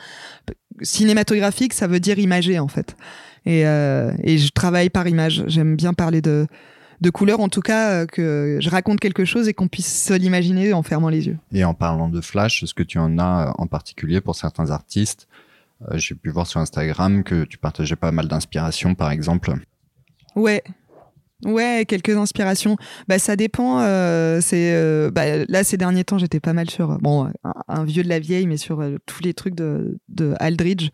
Cinématographique, 0.82 1.72
ça 1.72 1.86
veut 1.86 2.00
dire 2.00 2.18
imagé 2.18 2.58
en 2.58 2.68
fait. 2.68 2.96
Et, 3.46 3.60
et 3.60 4.38
je 4.38 4.50
travaille 4.50 4.90
par 4.90 5.08
image. 5.08 5.44
J'aime 5.46 5.74
bien 5.74 5.94
parler 5.94 6.20
de 6.20 6.46
de 7.00 7.10
couleurs, 7.10 7.40
en 7.40 7.48
tout 7.48 7.60
cas, 7.60 7.90
euh, 7.90 8.06
que 8.06 8.58
je 8.60 8.70
raconte 8.70 9.00
quelque 9.00 9.24
chose 9.24 9.48
et 9.48 9.54
qu'on 9.54 9.68
puisse 9.68 10.04
se 10.04 10.14
l'imaginer 10.14 10.72
en 10.72 10.82
fermant 10.82 11.08
les 11.08 11.26
yeux. 11.26 11.38
Et 11.52 11.64
en 11.64 11.74
parlant 11.74 12.08
de 12.08 12.20
flash, 12.20 12.62
est-ce 12.62 12.74
que 12.74 12.82
tu 12.82 12.98
en 12.98 13.18
as 13.18 13.48
euh, 13.48 13.52
en 13.58 13.66
particulier 13.66 14.20
pour 14.20 14.34
certains 14.34 14.70
artistes? 14.70 15.28
Euh, 15.90 15.98
J'ai 15.98 16.14
pu 16.14 16.30
voir 16.30 16.46
sur 16.46 16.60
Instagram 16.60 17.22
que 17.22 17.44
tu 17.44 17.58
partageais 17.58 17.96
pas 17.96 18.10
mal 18.10 18.26
d'inspirations, 18.26 18.94
par 18.94 19.10
exemple. 19.10 19.54
Ouais, 20.34 20.62
Ouais, 21.44 21.84
quelques 21.86 22.16
inspirations. 22.16 22.76
Bah 23.06 23.20
ça 23.20 23.36
dépend. 23.36 23.78
c'est 24.40 25.10
bah, 25.12 25.44
là 25.46 25.62
ces 25.62 25.76
derniers 25.76 26.02
temps, 26.02 26.18
j'étais 26.18 26.40
pas 26.40 26.52
mal 26.52 26.68
sur 26.68 26.98
bon 26.98 27.30
un, 27.68 27.84
vieux 27.84 28.02
de 28.02 28.08
la 28.08 28.18
vieille, 28.18 28.48
mais 28.48 28.56
sur 28.56 28.82
tous 29.06 29.22
les 29.22 29.34
trucs 29.34 29.54
de, 29.54 30.00
de 30.08 30.34
Aldridge 30.40 30.88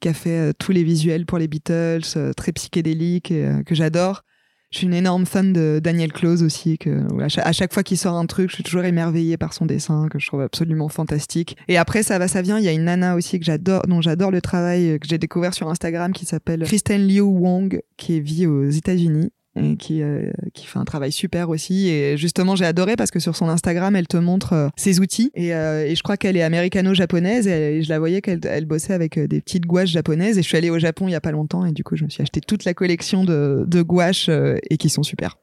qui 0.00 0.08
a 0.08 0.12
fait 0.12 0.52
tous 0.58 0.72
les 0.72 0.84
visuels 0.84 1.24
pour 1.24 1.38
les 1.38 1.48
Beatles, 1.48 2.02
très 2.36 2.52
psychédéliques 2.52 3.32
que 3.64 3.74
j'adore. 3.74 4.24
Je 4.70 4.78
suis 4.78 4.86
une 4.86 4.94
énorme 4.94 5.24
fan 5.24 5.54
de 5.54 5.80
Daniel 5.82 6.12
Close 6.12 6.42
aussi, 6.42 6.76
que 6.76 7.06
à 7.40 7.52
chaque, 7.52 7.72
fois 7.72 7.82
qu'il 7.82 7.96
sort 7.96 8.16
un 8.16 8.26
truc, 8.26 8.50
je 8.50 8.56
suis 8.56 8.64
toujours 8.64 8.84
émerveillée 8.84 9.38
par 9.38 9.54
son 9.54 9.64
dessin, 9.64 10.08
que 10.10 10.18
je 10.18 10.26
trouve 10.26 10.42
absolument 10.42 10.88
fantastique. 10.88 11.56
Et 11.68 11.78
après, 11.78 12.02
ça 12.02 12.18
va, 12.18 12.28
ça 12.28 12.42
vient. 12.42 12.58
Il 12.58 12.64
y 12.64 12.68
a 12.68 12.72
une 12.72 12.84
nana 12.84 13.16
aussi 13.16 13.38
que 13.38 13.46
j'adore, 13.46 13.82
dont 13.88 14.02
j'adore 14.02 14.30
le 14.30 14.42
travail, 14.42 14.90
euh, 14.90 14.98
que 14.98 15.08
j'ai 15.08 15.16
découvert 15.16 15.54
sur 15.54 15.70
Instagram, 15.70 16.12
qui 16.12 16.26
s'appelle 16.26 16.64
Kristen 16.64 17.06
Liu 17.06 17.20
Wong, 17.20 17.80
qui 17.96 18.20
vit 18.20 18.46
aux 18.46 18.68
États-Unis 18.68 19.30
et 19.58 19.76
qui, 19.76 20.02
euh, 20.02 20.30
qui 20.54 20.66
fait 20.66 20.78
un 20.78 20.84
travail 20.84 21.12
super 21.12 21.48
aussi. 21.48 21.88
Et 21.88 22.16
justement, 22.16 22.56
j'ai 22.56 22.64
adoré 22.64 22.96
parce 22.96 23.10
que 23.10 23.18
sur 23.18 23.36
son 23.36 23.48
Instagram, 23.48 23.96
elle 23.96 24.06
te 24.06 24.16
montre 24.16 24.52
euh, 24.52 24.68
ses 24.76 25.00
outils. 25.00 25.30
Et, 25.34 25.54
euh, 25.54 25.86
et 25.86 25.94
je 25.94 26.02
crois 26.02 26.16
qu'elle 26.16 26.36
est 26.36 26.42
américano-japonaise 26.42 27.46
et, 27.46 27.82
je 27.82 27.88
la 27.88 27.98
voyais 27.98 28.20
qu'elle 28.20 28.40
elle 28.44 28.66
bossait 28.66 28.92
avec 28.92 29.18
des 29.18 29.40
petites 29.40 29.66
gouaches 29.66 29.90
japonaises. 29.90 30.38
Et 30.38 30.42
je 30.42 30.48
suis 30.48 30.56
allée 30.56 30.70
au 30.70 30.78
Japon 30.78 31.08
il 31.08 31.12
y 31.12 31.16
a 31.16 31.20
pas 31.20 31.32
longtemps 31.32 31.64
et 31.64 31.72
du 31.72 31.84
coup, 31.84 31.96
je 31.96 32.04
me 32.04 32.08
suis 32.08 32.22
acheté 32.22 32.40
toute 32.40 32.64
la 32.64 32.74
collection 32.74 33.24
de, 33.24 33.64
de 33.66 33.82
gouaches 33.82 34.28
et 34.28 34.76
qui 34.76 34.88
sont 34.88 35.02
super. 35.02 35.36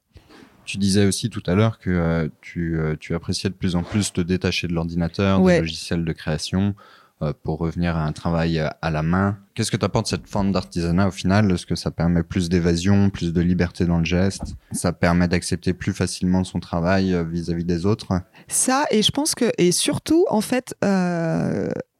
Tu 0.65 0.77
disais 0.77 1.05
aussi 1.05 1.29
tout 1.29 1.43
à 1.45 1.53
l'heure 1.53 1.77
que 1.77 2.29
tu, 2.41 2.77
tu 2.99 3.13
appréciais 3.13 3.49
de 3.49 3.55
plus 3.55 3.75
en 3.75 3.83
plus 3.83 4.13
de 4.13 4.23
détacher 4.23 4.67
de 4.67 4.73
l'ordinateur, 4.73 5.43
des 5.43 5.59
logiciels 5.59 6.03
de 6.03 6.13
création. 6.13 6.75
Euh, 7.21 7.31
pour 7.43 7.59
revenir 7.59 7.95
à 7.95 8.03
un 8.03 8.11
travail 8.11 8.59
euh, 8.59 8.67
à 8.81 8.91
la 8.91 9.01
main. 9.01 9.37
Qu'est-ce 9.53 9.71
que 9.71 9.77
tu 9.77 9.85
apportes 9.85 10.07
cette 10.07 10.27
forme 10.27 10.51
d'artisanat 10.51 11.07
au 11.07 11.11
final? 11.11 11.49
Est-ce 11.49 11.65
que 11.65 11.75
ça 11.75 11.89
permet 11.89 12.23
plus 12.23 12.49
d'évasion, 12.49 13.09
plus 13.09 13.31
de 13.31 13.39
liberté 13.39 13.85
dans 13.85 13.99
le 13.99 14.03
geste? 14.03 14.55
Ça 14.73 14.91
permet 14.91 15.29
d'accepter 15.29 15.71
plus 15.71 15.93
facilement 15.93 16.43
son 16.43 16.59
travail 16.59 17.13
euh, 17.13 17.23
vis-à-vis 17.23 17.63
des 17.63 17.85
autres? 17.85 18.19
Ça, 18.49 18.83
et 18.91 19.01
je 19.01 19.11
pense 19.11 19.33
que, 19.33 19.49
et 19.57 19.71
surtout, 19.71 20.25
en 20.29 20.41
fait, 20.41 20.75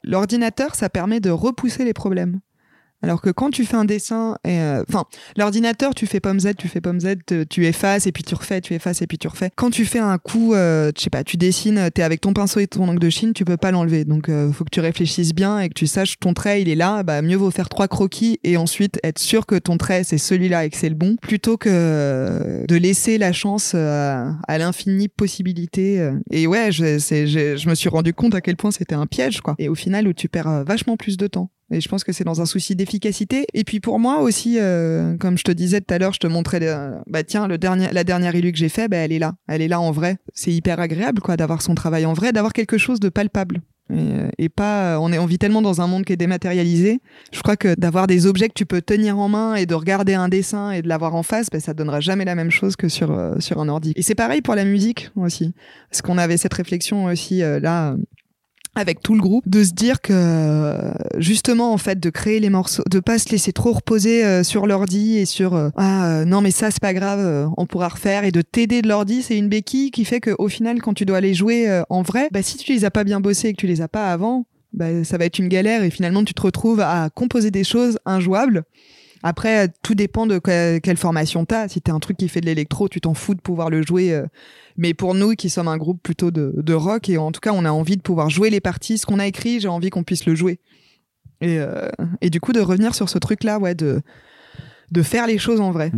l'ordinateur, 0.04 0.76
ça 0.76 0.90
permet 0.90 1.22
de 1.22 1.30
repousser 1.30 1.86
les 1.86 1.94
problèmes. 1.94 2.42
Alors 3.06 3.22
que 3.22 3.30
quand 3.30 3.52
tu 3.52 3.66
fais 3.66 3.76
un 3.76 3.86
dessin, 3.86 4.36
euh, 4.48 4.84
enfin, 4.90 5.06
l'ordinateur, 5.38 5.94
tu 5.94 6.08
fais 6.08 6.20
pomme 6.20 6.40
Z, 6.40 6.56
tu 6.58 6.68
fais 6.68 6.82
pomme 6.82 7.00
Z, 7.00 7.18
tu 7.48 7.68
effaces 7.68 8.08
et 8.08 8.12
puis 8.12 8.24
tu 8.24 8.34
refais, 8.34 8.62
tu 8.62 8.74
effaces 8.74 9.04
et 9.04 9.06
puis 9.06 9.20
tu 9.20 9.28
refais. 9.28 9.52
Quand 9.56 9.70
tu 9.70 9.86
fais 9.86 10.00
un 10.00 10.18
coup, 10.18 10.56
euh, 10.56 10.92
je 10.98 11.04
sais 11.04 11.12
pas, 11.12 11.24
tu 11.24 11.38
dessines, 11.38 11.92
t'es 11.94 12.02
avec 12.02 12.22
ton 12.22 12.34
pinceau 12.34 12.62
et 12.62 12.66
ton 12.66 12.88
encre 12.88 13.00
de 13.00 13.10
Chine, 13.12 13.34
tu 13.34 13.46
peux 13.46 13.58
pas 13.58 13.70
l'enlever. 13.70 14.06
Donc, 14.06 14.28
euh, 14.28 14.52
faut 14.52 14.64
que 14.64 14.72
tu 14.72 14.80
réfléchisses 14.80 15.36
bien 15.36 15.60
et 15.60 15.70
que 15.70 15.76
tu 15.76 15.86
saches 15.86 16.18
ton 16.20 16.34
trait, 16.34 16.64
il 16.64 16.68
est 16.68 16.76
là. 16.76 17.04
Bah, 17.04 17.22
mieux 17.22 17.36
vaut 17.36 17.52
faire 17.52 17.70
trois 17.70 17.88
croquis 17.88 18.40
et 18.44 18.58
ensuite 18.58 19.00
être 19.04 19.20
sûr 19.20 19.46
que 19.46 19.54
ton 19.54 19.78
trait, 19.78 20.04
c'est 20.04 20.18
celui-là 20.18 20.66
et 20.66 20.72
que 20.72 20.78
c'est 20.78 20.90
le 20.90 20.96
bon, 20.96 21.16
plutôt 21.18 21.58
que 21.58 22.66
de 22.68 22.76
laisser 22.76 23.20
la 23.20 23.34
chance 23.34 23.76
à, 23.76 24.36
à 24.48 24.58
l'infini 24.58 25.10
possibilité. 25.10 26.12
Et 26.32 26.48
ouais, 26.48 26.72
je, 26.72 26.98
je 26.98 27.70
me 27.70 27.76
suis 27.76 27.90
rendu 27.90 28.16
compte 28.16 28.34
à 28.34 28.42
quel 28.42 28.56
point 28.56 28.72
c'était 28.72 28.96
un 28.96 29.06
piège, 29.06 29.42
quoi. 29.42 29.54
Et 29.60 29.70
au 29.70 29.76
final, 29.76 30.08
où 30.08 30.14
tu 30.14 30.28
perds 30.28 30.64
vachement 30.66 30.98
plus 30.98 31.18
de 31.18 31.28
temps. 31.28 31.52
Et 31.72 31.82
je 31.82 31.90
pense 31.90 32.04
que 32.04 32.12
c'est 32.12 32.24
dans 32.24 32.42
un 32.42 32.46
souci 32.46 32.76
d'efficacité. 32.76 33.46
Et 33.54 33.64
puis 33.64 33.80
pour 33.80 34.00
moi 34.00 34.22
aussi, 34.22 34.60
euh, 34.60 35.18
comme 35.18 35.38
je 35.38 35.44
te 35.44 35.52
disais 35.52 35.82
tout 35.82 35.94
à 35.94 35.98
l'heure, 35.98 36.14
je 36.14 36.20
te 36.20 36.28
montrais, 36.28 36.60
bah 37.08 37.24
tiens, 37.24 37.48
le 37.48 37.58
dernier, 37.58 37.90
la 37.92 38.04
dernière 38.04 38.36
élu 38.36 38.52
que 38.52 38.58
j'ai 38.58 38.70
fait, 38.70 38.88
bah 38.88 38.98
elle 38.98 39.12
est 39.12 39.20
là, 39.20 39.36
elle 39.48 39.62
est 39.62 39.68
là 39.68 39.80
en 39.80 39.92
vrai. 39.92 40.18
C'est 40.34 40.52
hyper 40.52 40.80
agréable 40.80 41.22
quoi 41.22 41.38
d'avoir 41.38 41.62
son 41.62 41.76
travail 41.76 42.06
en 42.06 42.14
vrai, 42.14 42.32
d'avoir 42.32 42.54
quelque 42.54 42.78
chose 42.78 43.00
de 43.00 43.10
palpable. 43.10 43.62
Et, 43.92 43.94
euh, 44.46 44.50
pas, 44.56 45.00
on 45.00 45.12
est, 45.12 45.20
on 45.20 45.26
vit 45.26 45.38
tellement 45.38 45.62
dans 45.62 45.82
un 45.82 45.88
monde 45.88 46.06
qui 46.06 46.14
est 46.14 46.18
dématérialisé. 46.18 47.02
Je 47.32 47.42
crois 47.42 47.56
que 47.56 47.76
d'avoir 47.76 48.08
des 48.08 48.26
objets 48.26 48.48
que 48.48 48.54
tu 48.54 48.66
peux 48.66 48.82
tenir 48.82 49.20
en 49.20 49.30
main 49.30 49.56
et 49.56 49.66
de 49.66 49.76
regarder 49.76 50.16
un 50.16 50.28
dessin 50.28 50.72
et 50.72 50.82
de 50.82 50.88
l'avoir 50.88 51.14
en 51.14 51.24
face, 51.24 51.50
bah, 51.52 51.60
ça 51.60 51.74
donnera 51.74 52.00
jamais 52.00 52.26
la 52.26 52.36
même 52.36 52.52
chose 52.52 52.76
que 52.76 52.90
sur 52.90 53.12
euh, 53.12 53.36
sur 53.40 53.60
un 53.60 53.70
ordi. 53.70 53.94
Et 53.96 54.02
c'est 54.02 54.16
pareil 54.16 54.42
pour 54.42 54.56
la 54.56 54.66
musique 54.66 55.12
aussi, 55.16 55.54
parce 55.90 56.02
qu'on 56.02 56.18
avait 56.18 56.38
cette 56.38 56.54
réflexion 56.54 57.06
aussi 57.06 57.40
là 57.40 57.96
avec 58.76 59.02
tout 59.02 59.16
le 59.16 59.22
groupe 59.22 59.48
de 59.48 59.64
se 59.64 59.72
dire 59.72 60.02
que 60.02 60.76
justement 61.18 61.74
en 61.74 61.78
fait 61.78 62.00
de 62.00 62.10
créer 62.10 62.40
les 62.40 62.50
morceaux 62.50 62.84
de 62.90 63.00
pas 63.00 63.18
se 63.18 63.30
laisser 63.30 63.54
trop 63.54 63.72
reposer 63.72 64.26
euh, 64.26 64.44
sur 64.44 64.68
l'ordi 64.68 65.18
et 65.18 65.26
sur 65.26 65.56
euh, 65.56 65.70
ah 65.78 66.08
euh, 66.08 66.26
non 66.26 66.42
mais 66.42 66.52
ça 66.52 66.72
c'est 66.72 66.82
pas 66.82 66.94
grave 66.94 67.52
on 67.58 67.66
pourra 67.66 67.90
refaire 67.90 68.24
et 68.24 68.32
de 68.32 68.42
t'aider 68.42 68.82
de 68.82 68.88
l'ordi 68.88 69.22
c'est 69.22 69.38
une 69.38 69.50
béquille 69.50 69.92
qui 69.92 70.06
fait 70.06 70.20
que 70.20 70.36
au 70.38 70.50
final 70.50 70.82
quand 70.82 70.94
tu 70.94 71.06
dois 71.06 71.18
aller 71.18 71.34
jouer 71.34 71.84
en 71.90 72.02
vrai 72.02 72.28
bah 72.32 72.42
si 72.42 72.58
tu 72.58 72.74
les 72.74 72.86
as 72.86 72.92
pas 72.92 73.04
bien 73.04 73.20
bossés 73.20 73.50
et 73.50 73.54
que 73.54 73.60
tu 73.60 73.68
les 73.68 73.82
as 73.82 73.88
pas 73.88 74.12
avant 74.12 74.46
bah 74.74 75.04
ça 75.04 75.18
va 75.18 75.26
être 75.26 75.40
une 75.40 75.48
galère 75.48 75.84
et 75.84 75.90
finalement 75.90 76.24
tu 76.24 76.34
te 76.34 76.42
retrouves 76.42 76.82
à 76.82 77.10
composer 77.10 77.52
des 77.52 77.64
choses 77.64 77.98
injouables 78.06 78.64
après, 79.24 79.70
tout 79.82 79.96
dépend 79.96 80.28
de 80.28 80.40
quelle 80.40 80.98
formation 80.98 81.46
t'as. 81.46 81.68
Si 81.68 81.82
t'es 81.82 81.92
un 81.92 82.00
truc 82.00 82.18
qui 82.18 82.30
fait 82.30 82.42
de 82.42 82.46
l'électro, 82.46 82.90
tu 82.90 83.02
t'en 83.02 83.14
fous 83.14 83.36
de 83.36 83.42
pouvoir 83.42 83.70
le 83.70 83.82
jouer 83.82 84.24
mais 84.78 84.94
pour 84.94 85.16
nous, 85.16 85.36
qui 85.36 85.50
sommes 85.50 85.68
un 85.68 85.78
groupe 85.78 86.02
plutôt 86.04 86.32
de, 86.32 86.54
de 86.56 86.74
rock, 86.74 87.10
et 87.10 87.18
en 87.18 87.32
tout 87.32 87.40
cas, 87.40 87.52
on 87.54 87.66
a 87.66 87.72
envie 87.72 87.98
de 87.98 88.02
pouvoir 88.02 88.30
jouer 88.30 88.50
les 88.50 88.60
parties. 88.60 88.98
Ce 88.98 89.06
qu'on 89.06 89.20
a 89.20 89.28
écrit, 89.28 89.60
j'ai 89.60 89.68
envie 89.68 89.90
qu'on 89.90 90.04
puisse 90.04 90.26
le 90.26 90.36
jouer. 90.36 90.60
Et, 91.42 91.60
euh, 91.60 91.90
et 92.22 92.30
du 92.30 92.40
coup, 92.42 92.52
de 92.54 92.60
revenir 92.60 92.96
sur 92.96 93.10
ce 93.10 93.18
truc-là, 93.18 93.60
ouais, 93.60 93.76
de, 93.76 94.02
de 94.92 95.02
faire 95.02 95.28
les 95.28 95.38
choses 95.38 95.62
en 95.62 95.72
vrai 95.72 95.92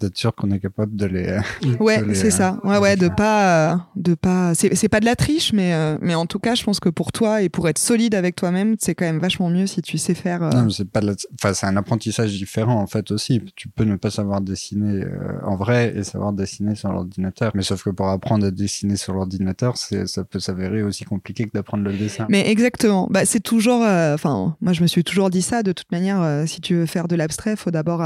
d'être 0.00 0.16
sûr 0.16 0.34
qu'on 0.34 0.50
est 0.50 0.60
capable 0.60 0.96
de 0.96 1.06
les. 1.06 1.38
Ouais, 1.80 2.02
c'est 2.14 2.30
ça. 2.30 2.58
Ouais, 2.64 2.78
ouais, 2.78 2.96
de 2.96 3.08
pas, 3.08 3.88
de 3.96 4.14
pas. 4.14 4.54
C'est 4.54 4.88
pas 4.88 5.00
de 5.00 5.04
la 5.04 5.16
triche, 5.16 5.52
mais 5.52 5.74
euh, 5.74 5.98
mais 6.00 6.14
en 6.14 6.26
tout 6.26 6.38
cas, 6.38 6.54
je 6.54 6.64
pense 6.64 6.80
que 6.80 6.88
pour 6.88 7.12
toi 7.12 7.42
et 7.42 7.48
pour 7.48 7.68
être 7.68 7.78
solide 7.78 8.14
avec 8.14 8.36
toi-même, 8.36 8.76
c'est 8.78 8.94
quand 8.94 9.04
même 9.04 9.18
vachement 9.18 9.50
mieux 9.50 9.66
si 9.66 9.82
tu 9.82 9.98
sais 9.98 10.14
faire. 10.14 10.42
Euh, 10.42 10.50
non, 10.50 10.70
c'est 10.70 10.90
pas. 10.90 11.00
Enfin, 11.34 11.54
c'est 11.54 11.66
un 11.66 11.76
apprentissage 11.76 12.32
différent 12.32 12.80
en 12.80 12.86
fait 12.86 13.10
aussi. 13.10 13.42
Tu 13.56 13.68
peux 13.68 13.84
ne 13.84 13.96
pas 13.96 14.10
savoir 14.10 14.40
dessiner 14.40 15.04
euh, 15.04 15.38
en 15.44 15.56
vrai 15.56 15.94
et 15.96 16.02
savoir 16.02 16.32
dessiner 16.32 16.74
sur 16.74 16.92
l'ordinateur, 16.92 17.52
mais 17.54 17.62
sauf 17.62 17.82
que 17.84 17.90
pour 17.90 18.08
apprendre 18.08 18.46
à 18.46 18.50
dessiner 18.50 18.96
sur 18.96 19.14
l'ordinateur, 19.14 19.76
c'est 19.76 20.06
ça 20.06 20.24
peut 20.24 20.40
s'avérer 20.40 20.82
aussi 20.82 21.04
compliqué 21.04 21.44
que 21.44 21.52
d'apprendre 21.52 21.84
le 21.84 21.92
dessin. 21.92 22.26
Mais 22.28 22.48
exactement. 22.48 23.06
Bah, 23.10 23.24
c'est 23.24 23.40
toujours. 23.40 23.82
Enfin, 23.82 24.56
moi, 24.60 24.72
je 24.72 24.82
me 24.82 24.86
suis 24.86 25.04
toujours 25.04 25.30
dit 25.30 25.42
ça. 25.42 25.62
De 25.62 25.72
toute 25.72 25.90
manière, 25.92 26.48
si 26.48 26.60
tu 26.60 26.74
veux 26.74 26.86
faire 26.86 27.08
de 27.08 27.16
l'abstrait, 27.16 27.56
faut 27.56 27.70
d'abord 27.70 28.02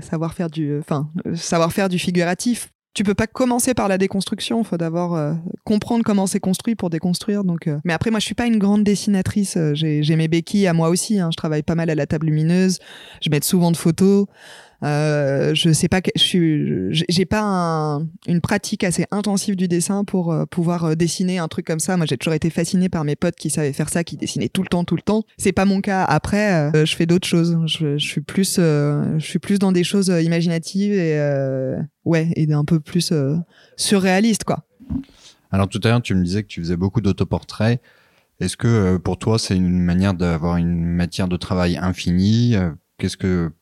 savoir 0.00 0.34
faire 0.34 0.50
du. 0.50 0.78
Enfin 0.78 1.08
euh, 1.13 1.13
savoir 1.34 1.72
faire 1.72 1.88
du 1.88 1.98
figuratif. 1.98 2.70
Tu 2.94 3.02
peux 3.02 3.14
pas 3.14 3.26
commencer 3.26 3.74
par 3.74 3.88
la 3.88 3.98
déconstruction, 3.98 4.62
faut 4.62 4.76
d'abord 4.76 5.16
euh, 5.16 5.34
comprendre 5.64 6.04
comment 6.04 6.26
c'est 6.26 6.40
construit 6.40 6.74
pour 6.74 6.90
déconstruire. 6.90 7.44
Donc, 7.44 7.66
euh. 7.66 7.78
mais 7.84 7.92
après, 7.92 8.10
moi, 8.10 8.20
je 8.20 8.26
suis 8.26 8.34
pas 8.34 8.46
une 8.46 8.58
grande 8.58 8.84
dessinatrice. 8.84 9.58
J'ai 9.74 10.16
mes 10.16 10.28
béquilles 10.28 10.66
à 10.66 10.72
moi 10.72 10.88
aussi. 10.88 11.18
Hein. 11.18 11.30
Je 11.32 11.36
travaille 11.36 11.62
pas 11.62 11.74
mal 11.74 11.90
à 11.90 11.94
la 11.94 12.06
table 12.06 12.26
lumineuse. 12.26 12.78
Je 13.20 13.30
mets 13.30 13.42
souvent 13.42 13.70
de 13.70 13.76
photos. 13.76 14.26
Euh, 14.84 15.54
je 15.54 15.72
sais 15.72 15.88
pas, 15.88 16.00
je 16.14 16.20
suis, 16.20 17.04
j'ai 17.08 17.24
pas 17.24 18.00
une 18.26 18.40
pratique 18.40 18.84
assez 18.84 19.06
intensive 19.10 19.56
du 19.56 19.66
dessin 19.66 20.04
pour 20.04 20.32
euh, 20.32 20.44
pouvoir 20.44 20.84
euh, 20.84 20.94
dessiner 20.94 21.38
un 21.38 21.48
truc 21.48 21.66
comme 21.66 21.80
ça. 21.80 21.96
Moi, 21.96 22.06
j'ai 22.06 22.18
toujours 22.18 22.34
été 22.34 22.50
fascinée 22.50 22.90
par 22.90 23.04
mes 23.04 23.16
potes 23.16 23.36
qui 23.36 23.48
savaient 23.48 23.72
faire 23.72 23.88
ça, 23.88 24.04
qui 24.04 24.16
dessinaient 24.16 24.50
tout 24.50 24.62
le 24.62 24.68
temps, 24.68 24.84
tout 24.84 24.96
le 24.96 25.02
temps. 25.02 25.22
C'est 25.38 25.52
pas 25.52 25.64
mon 25.64 25.80
cas. 25.80 26.04
Après, 26.04 26.70
je 26.74 26.94
fais 26.94 27.06
d'autres 27.06 27.26
choses. 27.26 27.58
Je, 27.66 27.96
je, 27.96 28.06
suis 28.06 28.20
plus, 28.20 28.56
je 28.56 29.16
suis 29.20 29.38
plus 29.38 29.58
dans 29.58 29.72
des 29.72 29.84
choses 29.84 30.08
imaginatives 30.08 30.92
et 30.92 31.18
ouais, 32.04 32.28
et 32.36 32.52
un 32.52 32.64
peu 32.64 32.80
plus 32.80 33.12
surréaliste, 33.76 34.44
quoi. 34.44 34.64
Alors 35.54 35.68
tout 35.68 35.78
à 35.84 35.88
l'heure, 35.88 36.02
tu 36.02 36.16
me 36.16 36.24
disais 36.24 36.42
que 36.42 36.48
tu 36.48 36.60
faisais 36.60 36.76
beaucoup 36.76 37.00
d'autoportraits. 37.00 37.80
Est-ce 38.40 38.56
que 38.56 38.96
pour 38.96 39.18
toi, 39.18 39.38
c'est 39.38 39.56
une 39.56 39.78
manière 39.78 40.12
d'avoir 40.12 40.56
une 40.56 40.84
matière 40.84 41.28
de 41.28 41.36
travail 41.36 41.76
infinie 41.76 42.56
Qu'est-ce 42.98 43.16
que 43.16 43.52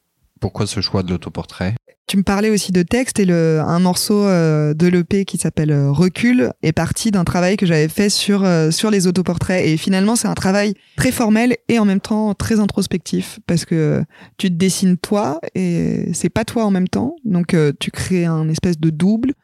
pourquoi 0.41 0.67
ce 0.67 0.81
choix 0.81 1.03
de 1.03 1.11
l'autoportrait? 1.11 1.75
Tu 2.07 2.17
me 2.17 2.23
parlais 2.23 2.49
aussi 2.49 2.73
de 2.73 2.83
texte 2.83 3.21
et 3.21 3.27
le, 3.27 3.61
un 3.61 3.79
morceau 3.79 4.25
euh, 4.25 4.73
de 4.73 4.87
l'EP 4.87 5.27
qui 5.27 5.37
s'appelle 5.37 5.71
euh, 5.71 5.93
Recul 5.93 6.51
est 6.63 6.73
parti 6.73 7.11
d'un 7.11 7.25
travail 7.25 7.59
que 7.59 7.67
j'avais 7.67 7.89
fait 7.89 8.09
sur, 8.09 8.43
euh, 8.43 8.71
sur 8.71 8.91
les 8.91 9.07
autoportraits. 9.07 9.67
Et 9.67 9.77
finalement, 9.77 10.17
c'est 10.17 10.29
un 10.29 10.35
travail 10.35 10.73
très 10.97 11.13
formel 11.13 11.57
et 11.69 11.79
en 11.79 11.85
même 11.85 12.01
temps 12.01 12.33
très 12.33 12.59
introspectif 12.59 13.39
parce 13.47 13.67
que 13.67 14.03
tu 14.39 14.49
te 14.49 14.55
dessines 14.55 14.97
toi 14.97 15.41
et 15.55 16.09
c'est 16.15 16.31
pas 16.31 16.47
toi 16.47 16.65
en 16.65 16.71
même 16.71 16.89
temps. 16.89 17.17
Donc 17.27 17.55
tu 17.79 17.91
crées 17.91 18.25
un 18.25 18.49
espèce 18.49 18.79
de 18.79 18.89
double 18.89 19.35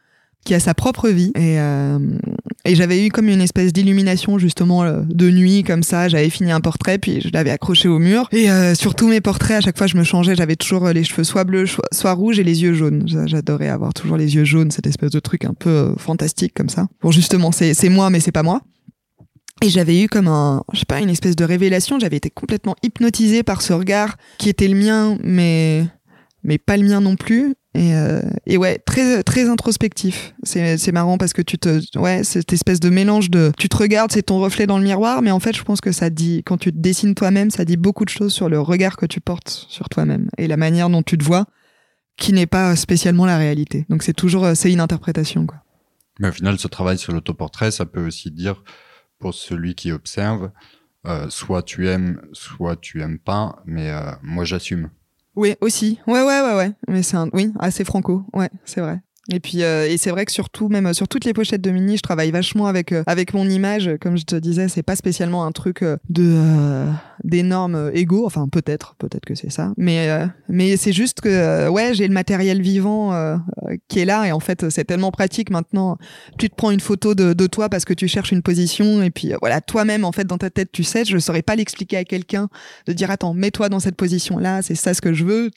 qui 0.48 0.54
a 0.54 0.60
sa 0.60 0.72
propre 0.72 1.10
vie. 1.10 1.30
Et, 1.36 1.60
euh, 1.60 1.98
et 2.64 2.74
j'avais 2.74 3.04
eu 3.04 3.10
comme 3.10 3.28
une 3.28 3.42
espèce 3.42 3.70
d'illumination 3.70 4.38
justement 4.38 4.82
euh, 4.82 5.02
de 5.06 5.30
nuit 5.30 5.62
comme 5.62 5.82
ça. 5.82 6.08
J'avais 6.08 6.30
fini 6.30 6.50
un 6.50 6.62
portrait 6.62 6.96
puis 6.96 7.20
je 7.20 7.28
l'avais 7.34 7.50
accroché 7.50 7.86
au 7.86 7.98
mur. 7.98 8.30
Et 8.32 8.50
euh, 8.50 8.74
sur 8.74 8.94
tous 8.94 9.08
mes 9.08 9.20
portraits, 9.20 9.58
à 9.58 9.60
chaque 9.60 9.76
fois 9.76 9.86
je 9.86 9.98
me 9.98 10.04
changeais, 10.04 10.34
j'avais 10.34 10.56
toujours 10.56 10.88
les 10.88 11.04
cheveux 11.04 11.22
soit 11.22 11.44
bleus, 11.44 11.66
soit 11.92 12.12
rouges 12.14 12.38
et 12.38 12.44
les 12.44 12.62
yeux 12.62 12.72
jaunes. 12.72 13.04
J'adorais 13.26 13.68
avoir 13.68 13.92
toujours 13.92 14.16
les 14.16 14.36
yeux 14.36 14.44
jaunes, 14.44 14.70
cette 14.70 14.86
espèce 14.86 15.10
de 15.10 15.20
truc 15.20 15.44
un 15.44 15.52
peu 15.52 15.92
fantastique 15.98 16.54
comme 16.54 16.70
ça. 16.70 16.86
Bon 17.02 17.10
justement, 17.10 17.52
c'est 17.52 17.88
moi 17.90 18.08
mais 18.08 18.20
c'est 18.20 18.32
pas 18.32 18.42
moi. 18.42 18.62
Et 19.60 19.68
j'avais 19.68 20.00
eu 20.00 20.08
comme 20.08 20.28
un, 20.28 20.62
je 20.72 20.78
sais 20.78 20.86
pas, 20.86 21.00
une 21.00 21.10
espèce 21.10 21.36
de 21.36 21.44
révélation. 21.44 21.98
J'avais 21.98 22.16
été 22.16 22.30
complètement 22.30 22.76
hypnotisée 22.82 23.42
par 23.42 23.60
ce 23.60 23.74
regard 23.74 24.16
qui 24.38 24.48
était 24.48 24.68
le 24.68 24.76
mien, 24.76 25.18
mais 25.22 25.84
mais 26.42 26.56
pas 26.56 26.78
le 26.78 26.88
mien 26.88 27.02
non 27.02 27.16
plus. 27.16 27.54
Et, 27.78 27.94
euh, 27.94 28.20
ouais, 28.58 28.78
très 28.78 29.22
très 29.22 29.48
introspectif. 29.48 30.34
C'est 30.42 30.76
c'est 30.78 30.90
marrant 30.90 31.16
parce 31.16 31.32
que 31.32 31.42
tu 31.42 31.58
te 31.58 31.80
ouais, 31.96 32.24
cette 32.24 32.52
espèce 32.52 32.80
de 32.80 32.90
mélange 32.90 33.30
de 33.30 33.52
tu 33.56 33.68
te 33.68 33.76
regardes, 33.76 34.10
c'est 34.10 34.22
ton 34.22 34.40
reflet 34.40 34.66
dans 34.66 34.78
le 34.78 34.84
miroir, 34.84 35.22
mais 35.22 35.30
en 35.30 35.38
fait, 35.38 35.56
je 35.56 35.62
pense 35.62 35.80
que 35.80 35.92
ça 35.92 36.10
dit 36.10 36.42
quand 36.44 36.56
tu 36.56 36.72
te 36.72 36.78
dessines 36.78 37.14
toi-même, 37.14 37.50
ça 37.50 37.64
dit 37.64 37.76
beaucoup 37.76 38.04
de 38.04 38.10
choses 38.10 38.32
sur 38.32 38.48
le 38.48 38.60
regard 38.60 38.96
que 38.96 39.06
tu 39.06 39.20
portes 39.20 39.66
sur 39.68 39.88
toi-même 39.88 40.28
et 40.38 40.48
la 40.48 40.56
manière 40.56 40.90
dont 40.90 41.04
tu 41.04 41.16
te 41.16 41.24
vois 41.24 41.46
qui 42.16 42.32
n'est 42.32 42.46
pas 42.46 42.74
spécialement 42.74 43.26
la 43.26 43.38
réalité. 43.38 43.86
Donc 43.88 44.02
c'est 44.02 44.12
toujours 44.12 44.44
euh, 44.44 44.54
c'est 44.54 44.72
une 44.72 44.80
interprétation 44.80 45.46
quoi. 45.46 45.62
Mais 46.18 46.28
au 46.28 46.32
final, 46.32 46.58
ce 46.58 46.66
travail 46.66 46.98
sur 46.98 47.12
l'autoportrait, 47.12 47.70
ça 47.70 47.86
peut 47.86 48.04
aussi 48.04 48.32
dire 48.32 48.64
pour 49.20 49.34
celui 49.34 49.76
qui 49.76 49.92
observe, 49.92 50.50
euh, 51.06 51.30
soit 51.30 51.62
tu 51.62 51.86
aimes, 51.86 52.20
soit 52.32 52.74
tu 52.74 53.02
aimes 53.02 53.20
pas, 53.20 53.62
mais 53.66 53.90
euh, 53.90 54.10
moi 54.22 54.44
j'assume. 54.44 54.90
Oui, 55.38 55.54
aussi. 55.60 56.00
Ouais, 56.08 56.22
ouais, 56.24 56.40
ouais, 56.42 56.54
ouais. 56.56 56.72
Mais 56.88 57.04
c'est 57.04 57.16
un, 57.16 57.28
oui, 57.32 57.52
assez 57.60 57.84
franco. 57.84 58.24
Ouais, 58.34 58.50
c'est 58.64 58.80
vrai. 58.80 59.00
Et 59.30 59.40
puis 59.40 59.62
euh, 59.62 59.86
et 59.86 59.98
c'est 59.98 60.10
vrai 60.10 60.24
que 60.24 60.32
surtout 60.32 60.68
même 60.68 60.92
sur 60.94 61.06
toutes 61.06 61.24
les 61.24 61.32
pochettes 61.32 61.60
de 61.60 61.70
mini, 61.70 61.96
je 61.96 62.02
travaille 62.02 62.30
vachement 62.30 62.66
avec 62.66 62.92
euh, 62.92 63.04
avec 63.06 63.34
mon 63.34 63.48
image. 63.48 63.90
Comme 64.00 64.16
je 64.16 64.24
te 64.24 64.34
disais, 64.34 64.68
c'est 64.68 64.82
pas 64.82 64.96
spécialement 64.96 65.44
un 65.44 65.52
truc 65.52 65.82
euh, 65.82 65.96
de 66.08 66.86
d'énormes 67.24 67.90
égaux. 67.94 68.26
Enfin 68.26 68.48
peut-être, 68.48 68.94
peut-être 68.98 69.24
que 69.24 69.34
c'est 69.34 69.50
ça. 69.50 69.72
Mais 69.76 70.08
mais 70.48 70.76
c'est 70.76 70.92
juste 70.92 71.20
que 71.20 71.68
ouais, 71.68 71.94
j'ai 71.94 72.06
le 72.06 72.14
matériel 72.14 72.60
vivant 72.60 73.38
qui 73.88 74.00
est 74.00 74.04
là 74.04 74.26
et 74.26 74.32
en 74.32 74.40
fait 74.40 74.68
c'est 74.70 74.84
tellement 74.84 75.10
pratique 75.10 75.50
maintenant. 75.50 75.98
Tu 76.38 76.50
te 76.50 76.54
prends 76.54 76.70
une 76.70 76.80
photo 76.80 77.14
de, 77.14 77.32
de 77.32 77.46
toi 77.46 77.68
parce 77.68 77.84
que 77.84 77.94
tu 77.94 78.08
cherches 78.08 78.32
une 78.32 78.42
position 78.42 79.02
et 79.02 79.10
puis 79.10 79.32
voilà 79.40 79.60
toi-même 79.60 80.04
en 80.04 80.12
fait 80.12 80.24
dans 80.24 80.38
ta 80.38 80.50
tête 80.50 80.70
tu 80.72 80.84
sais. 80.84 81.04
Je 81.04 81.18
saurais 81.18 81.42
pas 81.42 81.56
l'expliquer 81.56 81.96
à 81.96 82.04
quelqu'un 82.04 82.48
de 82.86 82.92
dire 82.92 83.10
attends 83.10 83.34
mets-toi 83.34 83.68
dans 83.68 83.80
cette 83.80 83.96
position 83.96 84.38
là, 84.38 84.62
c'est 84.62 84.74
ça 84.74 84.94
ce 84.94 85.00
que 85.00 85.12
je 85.12 85.24
veux. 85.24 85.50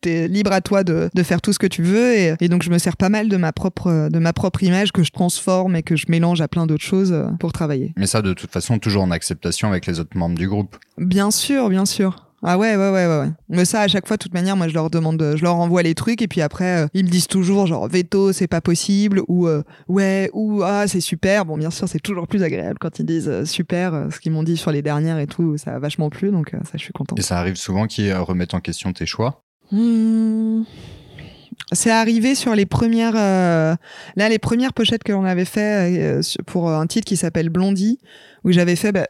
T'es 0.00 0.28
libre 0.28 0.52
à 0.52 0.60
toi 0.60 0.84
de 0.84 1.10
de 1.14 1.22
faire 1.22 1.40
tout 1.40 1.52
ce 1.52 1.58
que 1.58 1.66
tu 1.66 1.82
veux 1.82 2.14
et, 2.14 2.34
et 2.40 2.48
donc 2.48 2.62
je 2.62 2.70
me 2.70 2.78
sers 2.78 2.96
pas 2.96 3.08
mal 3.08 3.28
de 3.28 3.36
ma 3.36 3.52
propre 3.52 4.08
de 4.08 4.18
ma 4.18 4.32
propre 4.32 4.62
image 4.62 4.92
que 4.92 5.02
je 5.02 5.10
transforme 5.10 5.76
et 5.76 5.82
que 5.82 5.96
je 5.96 6.06
mélange 6.08 6.40
à 6.40 6.48
plein 6.48 6.66
d'autres 6.66 6.84
choses 6.84 7.12
euh, 7.12 7.28
pour 7.40 7.52
travailler. 7.52 7.92
Mais 7.96 8.06
ça, 8.06 8.22
de 8.22 8.32
toute 8.32 8.50
façon, 8.50 8.78
toujours 8.78 9.02
en 9.02 9.10
acceptation 9.10 9.68
avec 9.68 9.86
les 9.86 10.00
autres 10.00 10.16
membres 10.16 10.38
du 10.38 10.48
groupe. 10.48 10.76
Bien 11.08 11.30
sûr, 11.30 11.70
bien 11.70 11.86
sûr. 11.86 12.28
Ah 12.42 12.58
ouais, 12.58 12.76
ouais, 12.76 12.90
ouais, 12.90 13.06
ouais. 13.06 13.30
Mais 13.48 13.64
ça, 13.64 13.80
à 13.80 13.88
chaque 13.88 14.06
fois, 14.06 14.18
de 14.18 14.22
toute 14.22 14.34
manière, 14.34 14.58
moi, 14.58 14.68
je 14.68 14.74
leur 14.74 14.90
demande, 14.90 15.34
je 15.36 15.42
leur 15.42 15.56
envoie 15.56 15.82
les 15.82 15.94
trucs 15.94 16.20
et 16.20 16.28
puis 16.28 16.42
après, 16.42 16.84
euh, 16.84 16.86
ils 16.92 17.02
me 17.02 17.08
disent 17.08 17.28
toujours, 17.28 17.66
genre, 17.66 17.88
veto, 17.88 18.32
c'est 18.32 18.46
pas 18.46 18.60
possible 18.60 19.22
ou 19.26 19.48
euh, 19.48 19.62
ouais, 19.88 20.28
ou 20.34 20.62
ah, 20.62 20.86
c'est 20.86 21.00
super. 21.00 21.46
Bon, 21.46 21.56
bien 21.56 21.70
sûr, 21.70 21.88
c'est 21.88 21.98
toujours 21.98 22.28
plus 22.28 22.42
agréable 22.42 22.76
quand 22.78 22.98
ils 22.98 23.06
disent 23.06 23.28
euh, 23.28 23.46
super, 23.46 24.08
ce 24.12 24.20
qu'ils 24.20 24.32
m'ont 24.32 24.42
dit 24.42 24.58
sur 24.58 24.70
les 24.70 24.82
dernières 24.82 25.18
et 25.18 25.26
tout, 25.26 25.56
ça 25.56 25.76
a 25.76 25.78
vachement 25.78 26.10
plu, 26.10 26.30
donc 26.30 26.50
ça, 26.50 26.72
je 26.74 26.78
suis 26.78 26.92
contente. 26.92 27.18
Et 27.18 27.22
ça 27.22 27.38
arrive 27.38 27.56
souvent 27.56 27.86
qu'ils 27.86 28.14
remettent 28.14 28.54
en 28.54 28.60
question 28.60 28.92
tes 28.92 29.06
choix? 29.06 29.42
Hmm. 29.72 30.64
C'est 31.72 31.90
arrivé 31.90 32.34
sur 32.34 32.54
les 32.54 32.66
premières, 32.66 33.14
là, 33.14 33.78
les 34.16 34.38
premières 34.38 34.74
pochettes 34.74 35.04
que 35.04 35.12
l'on 35.12 35.24
avait 35.24 35.44
fait 35.44 36.20
pour 36.46 36.70
un 36.70 36.86
titre 36.86 37.06
qui 37.06 37.16
s'appelle 37.16 37.48
Blondie, 37.48 37.98
où 38.44 38.52
j'avais 38.52 38.76
fait, 38.76 38.92
bah, 38.92 39.06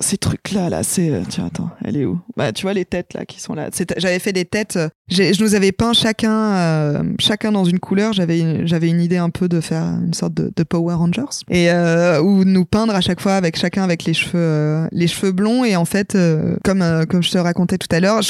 ces 0.00 0.18
trucs 0.18 0.50
là 0.50 0.82
c'est 0.82 1.10
euh, 1.10 1.22
tiens 1.28 1.46
attends 1.46 1.70
elle 1.84 1.96
est 1.96 2.04
où? 2.04 2.20
Bah 2.36 2.52
tu 2.52 2.62
vois 2.62 2.72
les 2.72 2.84
têtes 2.84 3.14
là 3.14 3.24
qui 3.24 3.40
sont 3.40 3.54
là. 3.54 3.70
J'avais 3.96 4.18
fait 4.18 4.32
des 4.32 4.44
têtes 4.44 4.76
euh, 4.76 4.88
je 5.08 5.40
nous 5.42 5.54
avais 5.54 5.70
peint 5.70 5.92
chacun 5.92 6.32
euh, 6.32 7.02
chacun 7.20 7.52
dans 7.52 7.64
une 7.64 7.78
couleur. 7.78 8.12
J'avais 8.12 8.66
j'avais 8.66 8.88
une 8.88 9.00
idée 9.00 9.18
un 9.18 9.30
peu 9.30 9.48
de 9.48 9.60
faire 9.60 9.84
une 9.84 10.14
sorte 10.14 10.34
de, 10.34 10.62
Power 10.64 10.94
Rangers. 10.94 11.44
Et 11.48 11.70
ou 12.20 12.44
nous 12.44 12.64
peindre 12.64 12.94
à 12.94 13.00
chaque 13.00 13.20
fois 13.20 13.34
avec 13.34 13.56
chacun 13.56 13.84
avec 13.84 14.04
les 14.04 14.14
cheveux 14.14 14.88
les 14.90 15.06
cheveux 15.06 15.32
blonds. 15.32 15.64
Et 15.64 15.76
en 15.76 15.84
fait 15.84 16.16
comme 16.64 17.06
comme 17.08 17.22
je 17.22 17.30
te 17.30 17.38
racontais 17.38 17.78
tout 17.78 17.94
à 17.94 18.00
l'heure 18.00 18.20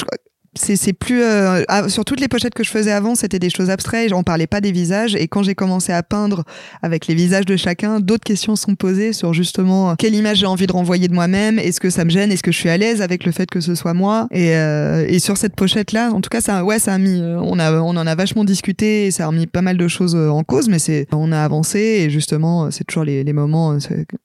c'est 0.57 0.93
plus 0.93 1.21
euh, 1.21 1.63
sur 1.89 2.05
toutes 2.05 2.19
les 2.19 2.27
pochettes 2.27 2.53
que 2.53 2.63
je 2.63 2.69
faisais 2.69 2.91
avant 2.91 3.15
c'était 3.15 3.39
des 3.39 3.49
choses 3.49 3.69
abstraites 3.69 4.13
on 4.13 4.23
parlait 4.23 4.47
pas 4.47 4.61
des 4.61 4.71
visages 4.71 5.15
et 5.15 5.27
quand 5.27 5.43
j'ai 5.43 5.55
commencé 5.55 5.91
à 5.91 6.03
peindre 6.03 6.43
avec 6.81 7.07
les 7.07 7.15
visages 7.15 7.45
de 7.45 7.55
chacun 7.55 7.99
d'autres 7.99 8.23
questions 8.23 8.55
sont 8.55 8.75
posées 8.75 9.13
sur 9.13 9.33
justement 9.33 9.95
quelle 9.95 10.15
image 10.15 10.37
j'ai 10.37 10.45
envie 10.45 10.67
de 10.67 10.71
renvoyer 10.71 11.07
de 11.07 11.13
moi-même 11.13 11.59
est-ce 11.59 11.79
que 11.79 11.89
ça 11.89 12.05
me 12.05 12.09
gêne 12.09 12.31
est-ce 12.31 12.43
que 12.43 12.51
je 12.51 12.57
suis 12.57 12.69
à 12.69 12.77
l'aise 12.77 13.01
avec 13.01 13.25
le 13.25 13.31
fait 13.31 13.49
que 13.49 13.59
ce 13.59 13.75
soit 13.75 13.93
moi 13.93 14.27
et, 14.31 14.55
euh, 14.55 15.05
et 15.07 15.19
sur 15.19 15.37
cette 15.37 15.55
pochette 15.55 15.91
là 15.91 16.11
en 16.11 16.21
tout 16.21 16.29
cas 16.29 16.41
ça 16.41 16.63
ouais 16.63 16.79
ça 16.79 16.93
a 16.93 16.97
mis 16.97 17.21
euh, 17.21 17.37
on 17.41 17.59
a 17.59 17.73
on 17.73 17.95
en 17.97 18.07
a 18.07 18.15
vachement 18.15 18.45
discuté 18.45 19.07
et 19.07 19.11
ça 19.11 19.25
a 19.25 19.27
remis 19.27 19.47
pas 19.47 19.61
mal 19.61 19.77
de 19.77 19.87
choses 19.87 20.15
en 20.15 20.43
cause 20.43 20.69
mais 20.69 20.79
c'est 20.79 21.07
on 21.11 21.31
a 21.31 21.41
avancé 21.41 21.79
et 21.79 22.09
justement 22.09 22.71
c'est 22.71 22.85
toujours 22.85 23.03
les, 23.03 23.23
les 23.23 23.33
moments 23.33 23.77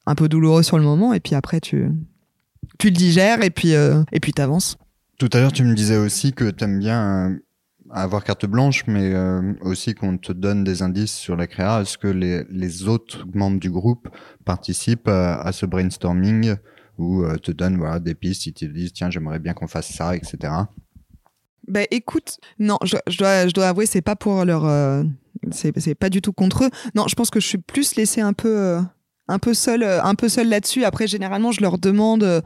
un 0.06 0.14
peu 0.14 0.28
douloureux 0.28 0.62
sur 0.62 0.78
le 0.78 0.84
moment 0.84 1.12
et 1.12 1.20
puis 1.20 1.34
après 1.34 1.60
tu 1.60 1.88
tu 2.78 2.88
le 2.88 2.94
digères 2.94 3.42
et 3.42 3.50
puis 3.50 3.72
et 3.72 4.20
puis 4.20 4.32
t'avances 4.32 4.76
tout 5.20 5.28
à 5.34 5.40
l'heure, 5.40 5.52
tu 5.52 5.64
me 5.64 5.74
disais 5.74 5.98
aussi 5.98 6.32
que 6.32 6.50
tu 6.50 6.64
aimes 6.64 6.78
bien 6.78 7.28
euh, 7.28 7.38
avoir 7.90 8.24
carte 8.24 8.46
blanche, 8.46 8.84
mais 8.86 9.12
euh, 9.12 9.52
aussi 9.60 9.94
qu'on 9.94 10.16
te 10.16 10.32
donne 10.32 10.64
des 10.64 10.80
indices 10.80 11.12
sur 11.12 11.36
la 11.36 11.46
créa. 11.46 11.82
Est-ce 11.82 11.98
que 11.98 12.08
les, 12.08 12.88
autres 12.88 13.26
membres 13.34 13.60
du 13.60 13.70
groupe 13.70 14.08
participent 14.46 15.08
à, 15.08 15.52
ce 15.52 15.66
brainstorming 15.66 16.54
ou 16.96 17.22
euh, 17.22 17.36
te 17.36 17.52
donnent 17.52 17.76
voilà, 17.76 17.98
des 17.98 18.14
pistes, 18.14 18.46
ils 18.46 18.54
te 18.54 18.64
disent 18.64 18.94
tiens, 18.94 19.10
j'aimerais 19.10 19.38
bien 19.38 19.52
qu'on 19.52 19.68
fasse 19.68 19.92
ça, 19.92 20.16
etc. 20.16 20.54
Ben 21.68 21.86
écoute, 21.90 22.38
non, 22.58 22.78
je, 22.82 23.18
dois, 23.52 23.66
avouer, 23.66 23.84
c'est 23.84 24.00
pas 24.00 24.16
pour 24.16 24.46
leur. 24.46 25.04
c'est 25.50 25.94
pas 25.94 26.08
du 26.08 26.22
tout 26.22 26.32
contre 26.32 26.64
eux. 26.64 26.70
Non, 26.94 27.08
je 27.08 27.14
pense 27.14 27.28
que 27.28 27.40
je 27.40 27.46
suis 27.46 27.58
plus 27.58 27.94
laissée 27.96 28.22
un 28.22 28.32
peu, 28.32 28.78
un 29.28 29.38
peu 29.38 29.52
un 29.68 30.14
peu 30.14 30.28
seule 30.30 30.48
là-dessus. 30.48 30.84
Après, 30.84 31.06
généralement, 31.06 31.52
je 31.52 31.60
leur 31.60 31.76
demande 31.76 32.42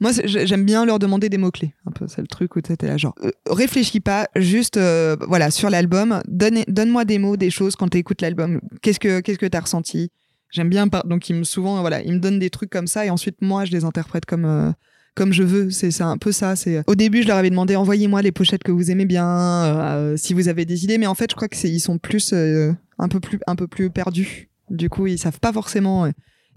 moi, 0.00 0.10
j'aime 0.24 0.64
bien 0.64 0.84
leur 0.84 0.98
demander 0.98 1.28
des 1.28 1.38
mots-clés. 1.38 1.74
Un 1.86 1.90
peu, 1.90 2.06
c'est 2.08 2.20
le 2.20 2.26
truc 2.26 2.56
où 2.56 2.60
tu 2.60 2.72
là, 2.82 2.96
genre, 2.96 3.14
euh, 3.24 3.30
réfléchis 3.48 4.00
pas, 4.00 4.28
juste, 4.36 4.76
euh, 4.76 5.16
voilà, 5.28 5.50
sur 5.50 5.70
l'album, 5.70 6.20
donne, 6.28 6.62
donne-moi 6.68 7.04
des 7.04 7.18
mots, 7.18 7.36
des 7.36 7.50
choses 7.50 7.76
quand 7.76 7.88
tu 7.88 7.98
écoutes 7.98 8.22
l'album. 8.22 8.60
Qu'est-ce 8.82 9.00
que, 9.00 9.20
qu'est-ce 9.20 9.38
que 9.38 9.46
t'as 9.46 9.60
ressenti? 9.60 10.10
J'aime 10.50 10.68
bien, 10.68 10.86
donc 10.86 11.28
ils 11.28 11.34
me 11.34 11.44
souvent, 11.44 11.80
voilà, 11.80 12.02
ils 12.02 12.12
me 12.12 12.18
donnent 12.18 12.38
des 12.38 12.50
trucs 12.50 12.70
comme 12.70 12.86
ça 12.86 13.04
et 13.04 13.10
ensuite, 13.10 13.36
moi, 13.40 13.64
je 13.64 13.72
les 13.72 13.84
interprète 13.84 14.26
comme, 14.26 14.44
euh, 14.44 14.70
comme 15.14 15.32
je 15.32 15.42
veux. 15.42 15.70
C'est 15.70 16.00
un 16.02 16.18
peu 16.18 16.32
ça. 16.32 16.56
C'est 16.56 16.82
au 16.86 16.94
début, 16.94 17.22
je 17.22 17.28
leur 17.28 17.36
avais 17.38 17.50
demandé 17.50 17.74
envoyez-moi 17.74 18.22
les 18.22 18.32
pochettes 18.32 18.62
que 18.62 18.72
vous 18.72 18.90
aimez 18.90 19.06
bien, 19.06 20.14
si 20.16 20.34
vous 20.34 20.48
avez 20.48 20.64
des 20.64 20.84
idées. 20.84 20.98
Mais 20.98 21.06
en 21.06 21.14
fait, 21.14 21.30
je 21.30 21.36
crois 21.36 21.48
que 21.48 21.66
ils 21.66 21.80
sont 21.80 21.98
plus 21.98 22.32
un 22.32 23.08
peu 23.08 23.20
plus 23.20 23.38
un 23.46 23.56
peu 23.56 23.66
plus 23.66 23.90
perdus. 23.90 24.50
Du 24.70 24.88
coup, 24.88 25.06
ils 25.06 25.18
savent 25.18 25.40
pas 25.40 25.52
forcément. 25.52 26.06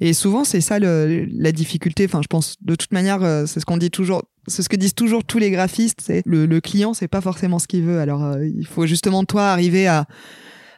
Et 0.01 0.13
souvent, 0.13 0.44
c'est 0.44 0.62
ça 0.62 0.79
le, 0.79 1.27
la 1.32 1.51
difficulté. 1.51 2.06
Enfin, 2.06 2.22
je 2.22 2.27
pense 2.27 2.56
de 2.62 2.75
toute 2.75 2.94
manière, 2.94 3.22
euh, 3.24 3.46
c'est 3.46 3.60
ce 3.60 3.65
qu'on 3.65 3.77
dit 3.77 3.91
toujours. 3.91 4.24
C'est 4.48 4.63
ce 4.63 4.70
que 4.70 4.77
disent 4.77 4.96
toujours 4.96 5.24
tous 5.24 5.39
les 5.39 5.51
graphistes. 5.51 6.00
C'est 6.01 6.24
le, 6.25 6.46
le 6.46 6.62
client, 6.62 6.94
c'est 6.94 7.08
pas 7.08 7.22
forcément 7.22 7.60
ce 7.60 7.68
qu'il 7.68 7.84
veut. 7.84 8.00
Alors, 8.00 8.24
euh, 8.24 8.46
il 8.46 8.65
faut 8.65 8.86
justement 8.86 9.25
toi 9.25 9.50
arriver 9.50 9.88
à, 9.88 10.06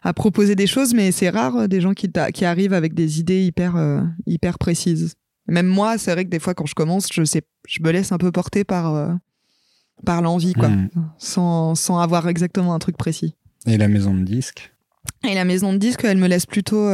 à 0.02 0.14
proposer 0.14 0.56
des 0.56 0.68
choses, 0.68 0.94
mais 0.94 1.12
c'est 1.12 1.30
rare 1.30 1.56
euh, 1.56 1.68
des 1.68 1.82
gens 1.82 1.94
qui, 1.94 2.10
qui 2.34 2.46
arrivent 2.46 2.74
avec 2.74 2.94
des 2.94 3.20
idées 3.20 3.44
hyper 3.44 3.76
hyper 4.26 4.58
précises. 4.58 5.16
Même 5.48 5.68
moi, 5.68 5.98
c'est 5.98 6.12
vrai 6.12 6.26
que 6.26 6.30
des 6.30 6.40
fois, 6.40 6.54
quand 6.54 6.66
je 6.66 6.76
commence, 6.76 7.08
je 7.12 7.24
sais, 7.24 7.42
je 7.68 7.82
me 7.82 7.92
laisse 7.92 8.12
un 8.12 8.18
peu 8.18 8.32
porter 8.32 8.64
par 8.64 9.18
par 10.06 10.22
l'envie, 10.24 10.54
quoi, 10.54 10.70
hmm. 10.70 10.90
sans 11.20 11.76
sans 11.76 12.00
avoir 12.00 12.28
exactement 12.28 12.74
un 12.74 12.80
truc 12.80 12.98
précis. 12.98 13.36
Et 13.68 13.78
la 13.78 13.88
maison 13.88 14.16
de 14.16 14.24
disque. 14.24 14.74
Et 15.30 15.36
la 15.36 15.46
maison 15.46 15.74
de 15.74 15.78
disque, 15.78 16.04
elle 16.04 16.18
me 16.18 16.28
laisse 16.28 16.46
plutôt 16.46 16.90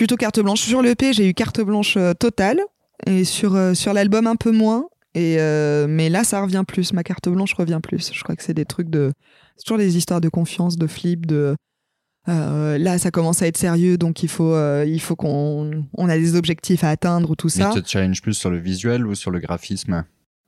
plutôt 0.00 0.16
carte 0.16 0.40
blanche. 0.40 0.62
Sur 0.62 0.80
l'EP, 0.80 1.12
j'ai 1.12 1.28
eu 1.28 1.34
carte 1.34 1.60
blanche 1.60 1.98
euh, 1.98 2.14
totale 2.14 2.58
et 3.06 3.24
sur, 3.24 3.54
euh, 3.54 3.74
sur 3.74 3.92
l'album 3.92 4.26
un 4.26 4.36
peu 4.36 4.50
moins. 4.50 4.86
Et 5.14 5.36
euh, 5.38 5.86
mais 5.86 6.08
là, 6.08 6.24
ça 6.24 6.40
revient 6.40 6.64
plus. 6.66 6.94
Ma 6.94 7.02
carte 7.02 7.28
blanche 7.28 7.52
revient 7.52 7.80
plus. 7.82 8.10
Je 8.14 8.22
crois 8.22 8.34
que 8.34 8.42
c'est 8.42 8.54
des 8.54 8.64
trucs 8.64 8.88
de. 8.88 9.12
C'est 9.58 9.64
toujours 9.64 9.76
des 9.76 9.98
histoires 9.98 10.22
de 10.22 10.30
confiance, 10.30 10.78
de 10.78 10.86
flip, 10.86 11.26
de. 11.26 11.54
là, 12.26 12.96
ça 12.96 13.10
commence 13.10 13.42
à 13.42 13.46
être 13.46 13.58
sérieux, 13.58 13.98
donc 13.98 14.22
il 14.22 14.30
faut, 14.30 14.56
il 14.84 15.00
faut 15.00 15.16
qu'on 15.16 15.84
on 15.92 16.08
a 16.08 16.16
des 16.16 16.34
objectifs 16.34 16.82
à 16.82 16.88
atteindre 16.88 17.30
ou 17.32 17.36
tout 17.36 17.50
ça. 17.50 17.68
Mais 17.68 17.74
tu 17.74 17.82
te 17.82 17.90
challenge 17.90 18.22
plus 18.22 18.32
sur 18.32 18.48
le 18.48 18.58
visuel 18.58 19.06
ou 19.06 19.14
sur 19.14 19.30
le 19.30 19.38
graphisme? 19.38 20.06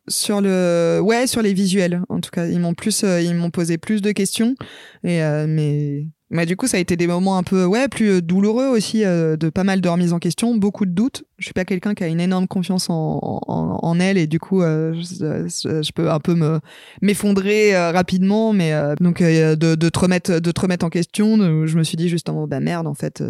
Sur 0.09 0.41
le 0.41 1.01
ouais 1.03 1.27
sur 1.27 1.43
les 1.43 1.53
visuels 1.53 2.03
en 2.09 2.21
tout 2.21 2.31
cas 2.31 2.47
ils 2.47 2.59
m'ont 2.59 2.75
plus 2.75 3.05
ils 3.05 3.35
m'ont 3.35 3.51
posé 3.51 3.79
plus 3.79 4.03
de 4.03 4.11
questions 4.11 4.57
et 5.05 5.21
mais 5.47 6.07
du 6.47 6.57
coup, 6.57 6.67
ça 6.67 6.79
a 6.79 6.81
été 6.81 6.97
des 6.97 7.07
moments 7.07 7.37
un 7.37 7.43
peu, 7.43 7.67
ouais, 7.67 7.89
plus 7.89 8.09
euh, 8.09 8.23
douloureux 8.23 8.67
aussi, 8.67 9.05
euh, 9.05 9.37
de 9.37 9.51
pas 9.51 9.65
mal 9.65 9.83
de 9.83 9.89
remises 9.89 10.15
en 10.15 10.19
question, 10.19 10.55
beaucoup 10.55 10.87
de 10.87 10.91
doutes. 10.91 11.25
Je 11.39 11.45
suis 11.45 11.53
pas 11.53 11.67
quelqu'un 11.67 11.95
qui 11.95 12.05
a 12.05 12.07
une 12.07 12.21
énorme 12.21 12.49
confiance 12.49 12.89
en, 12.89 13.19
en, 13.23 13.79
en 13.83 14.01
elle 14.01 14.17
et 14.17 14.27
du 14.27 14.39
coup, 14.39 14.63
euh, 14.63 14.95
je, 14.95 15.93
peux 15.93 16.11
un 16.11 16.21
peu 16.21 16.35
me 16.35 16.61
m'effondrer 17.03 17.77
rapidement. 17.91 18.53
Mais 18.53 18.73
donc 19.01 19.21
de, 19.21 19.55
de 19.75 19.89
te 19.89 19.99
remettre, 19.99 20.39
de 20.39 20.51
te 20.51 20.61
remettre 20.61 20.87
en 20.87 20.91
question, 20.91 21.37
je 21.67 21.77
me 21.77 21.83
suis 21.83 21.97
dit 21.97 22.09
justement, 22.09 22.47
bah 22.47 22.61
merde, 22.61 22.87
en 22.87 22.95
fait, 22.95 23.23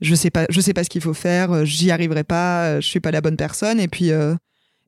je 0.00 0.14
sais 0.14 0.30
pas, 0.30 0.46
je 0.48 0.60
sais 0.60 0.72
pas 0.72 0.84
ce 0.84 0.90
qu'il 0.90 1.02
faut 1.02 1.14
faire, 1.14 1.64
j'y 1.66 1.90
arriverai 1.90 2.24
pas, 2.24 2.80
je 2.80 2.86
suis 2.86 3.00
pas 3.00 3.10
la 3.10 3.20
bonne 3.20 3.36
personne. 3.36 3.80
Et 3.80 3.88
puis 3.88 4.12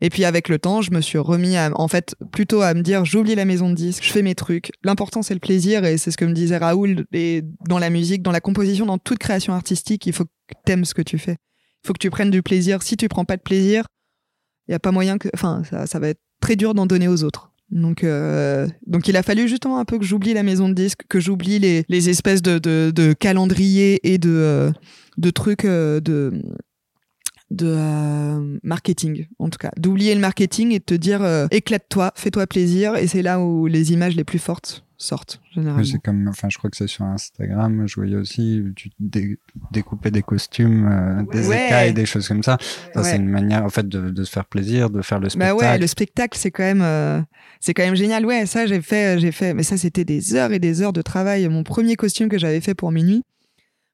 et 0.02 0.10
puis 0.10 0.24
avec 0.24 0.48
le 0.48 0.58
temps, 0.58 0.82
je 0.82 0.90
me 0.90 1.00
suis 1.00 1.16
remis 1.16 1.56
à, 1.56 1.70
en 1.74 1.86
fait 1.88 2.16
plutôt 2.32 2.60
à 2.60 2.74
me 2.74 2.82
dire 2.82 3.04
j'oublie 3.04 3.36
la 3.36 3.44
maison 3.44 3.70
de 3.70 3.74
disque, 3.74 4.02
je 4.02 4.12
fais 4.12 4.22
mes 4.22 4.34
trucs. 4.34 4.72
L'important 4.82 5.22
c'est 5.22 5.32
le 5.32 5.40
plaisir 5.40 5.84
et 5.84 5.96
c'est 5.96 6.10
ce 6.10 6.16
que 6.16 6.24
me 6.24 6.34
disait 6.34 6.58
Raoul 6.58 7.06
et 7.12 7.42
dans 7.68 7.78
la 7.78 7.88
musique, 7.88 8.20
dans 8.22 8.32
la 8.32 8.40
composition, 8.40 8.84
dans 8.84 8.98
toute 8.98 9.18
création 9.18 9.54
artistique, 9.54 10.04
il 10.06 10.12
faut 10.12 10.24
que 10.24 10.54
t'aimes 10.64 10.84
ce 10.84 10.92
que 10.92 11.02
tu 11.02 11.18
fais. 11.18 11.36
Il 11.84 11.86
faut 11.86 11.92
que 11.92 12.00
tu 12.00 12.10
prennes 12.10 12.30
du 12.30 12.42
plaisir. 12.42 12.82
Si 12.82 12.96
tu 12.96 13.08
prends 13.08 13.24
pas 13.24 13.36
de 13.36 13.42
plaisir, 13.42 13.86
il 14.68 14.72
y 14.72 14.74
a 14.74 14.80
pas 14.80 14.90
moyen 14.90 15.18
que, 15.18 15.28
enfin, 15.34 15.62
ça, 15.68 15.86
ça 15.86 15.98
va 16.00 16.08
être 16.08 16.20
très 16.40 16.56
dur 16.56 16.74
d'en 16.74 16.86
donner 16.86 17.06
aux 17.06 17.22
autres. 17.22 17.52
Donc, 17.70 18.04
euh, 18.04 18.68
donc 18.86 19.08
il 19.08 19.16
a 19.16 19.22
fallu 19.22 19.48
justement 19.48 19.78
un 19.78 19.84
peu 19.84 19.98
que 19.98 20.04
j'oublie 20.04 20.34
la 20.34 20.42
maison 20.42 20.68
de 20.68 20.74
disque, 20.74 21.04
que 21.08 21.20
j'oublie 21.20 21.58
les, 21.58 21.84
les 21.88 22.10
espèces 22.10 22.42
de, 22.42 22.58
de, 22.58 22.92
de 22.94 23.12
calendriers 23.14 24.00
et 24.02 24.18
de, 24.18 24.30
euh, 24.30 24.70
de 25.16 25.30
trucs 25.30 25.64
euh, 25.64 26.00
de 26.00 26.32
de 27.52 27.66
euh, 27.78 28.58
marketing, 28.62 29.26
en 29.38 29.48
tout 29.48 29.58
cas. 29.58 29.70
D'oublier 29.76 30.14
le 30.14 30.20
marketing 30.20 30.72
et 30.72 30.78
de 30.78 30.84
te 30.84 30.94
dire 30.94 31.22
euh, 31.22 31.46
éclate-toi, 31.50 32.12
fais-toi 32.16 32.46
plaisir. 32.46 32.96
Et 32.96 33.06
c'est 33.06 33.22
là 33.22 33.40
où 33.40 33.66
les 33.66 33.92
images 33.92 34.16
les 34.16 34.24
plus 34.24 34.38
fortes 34.38 34.84
sortent, 34.96 35.40
généralement. 35.52 35.84
C'est 35.84 35.98
comme, 35.98 36.28
enfin, 36.28 36.48
je 36.48 36.58
crois 36.58 36.70
que 36.70 36.76
c'est 36.76 36.86
sur 36.86 37.04
Instagram, 37.04 37.86
je 37.88 37.96
voyais 37.96 38.14
aussi, 38.14 38.62
tu 38.76 38.90
découpais 39.70 40.12
des 40.12 40.22
costumes, 40.22 40.88
euh, 40.88 41.22
des 41.32 41.50
écailles, 41.50 41.92
des 41.92 42.06
choses 42.06 42.28
comme 42.28 42.42
ça. 42.42 42.56
ça 42.94 43.02
C'est 43.02 43.16
une 43.16 43.28
manière, 43.28 43.64
en 43.64 43.68
fait, 43.68 43.88
de, 43.88 44.10
de, 44.10 44.24
se 44.24 44.30
faire 44.30 44.44
plaisir, 44.44 44.90
de 44.90 45.02
faire 45.02 45.18
le 45.18 45.28
spectacle. 45.28 45.56
Bah 45.58 45.72
ouais, 45.72 45.78
le 45.78 45.86
spectacle, 45.88 46.38
c'est 46.38 46.52
quand 46.52 46.62
même, 46.62 47.24
c'est 47.60 47.74
quand 47.74 47.84
même 47.84 47.96
génial. 47.96 48.24
Ouais, 48.24 48.46
ça, 48.46 48.66
j'ai 48.66 48.80
fait, 48.80 49.18
j'ai 49.18 49.32
fait, 49.32 49.54
mais 49.54 49.64
ça, 49.64 49.76
c'était 49.76 50.04
des 50.04 50.36
heures 50.36 50.52
et 50.52 50.60
des 50.60 50.82
heures 50.82 50.92
de 50.92 51.02
travail. 51.02 51.48
Mon 51.48 51.64
premier 51.64 51.96
costume 51.96 52.28
que 52.28 52.38
j'avais 52.38 52.60
fait 52.60 52.74
pour 52.74 52.92
minuit, 52.92 53.24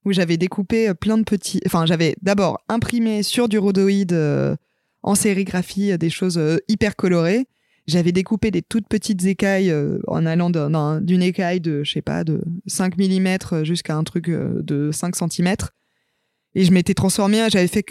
où 0.05 0.13
j'avais 0.13 0.37
découpé 0.37 0.89
euh, 0.89 0.95
plein 0.95 1.19
de 1.19 1.25
petits. 1.25 1.61
Enfin, 1.67 1.87
j'avais 1.87 2.17
d'abord 2.23 2.61
imprimé 2.69 3.23
sur 3.23 3.49
du 3.49 3.59
rhodoïde 3.59 4.13
euh, 4.13 4.57
en 5.03 5.15
sérigraphie 5.15 5.93
euh, 5.93 5.97
des 5.97 6.11
choses 6.11 6.41
hyper 6.69 6.97
colorées. 6.97 7.47
J'avais 7.87 8.13
découpé 8.13 8.51
des 8.51 8.61
toutes 8.61 8.87
petites 8.87 9.25
écailles 9.25 9.75
en 10.09 10.27
allant 10.27 10.51
d'une 11.01 11.23
écaille 11.23 11.59
de, 11.59 11.83
je 11.85 11.91
sais 11.91 12.03
pas, 12.03 12.23
de 12.23 12.43
5 12.67 12.99
mm 12.99 13.65
jusqu'à 13.65 13.97
un 13.97 14.05
truc 14.05 14.29
de 14.29 14.91
5 14.93 15.17
cm. 15.17 15.55
Et 16.55 16.65
je 16.67 16.71
m'étais 16.71 16.93
transformée, 16.93 17.47
j'avais 17.49 17.67
fait 17.67 17.87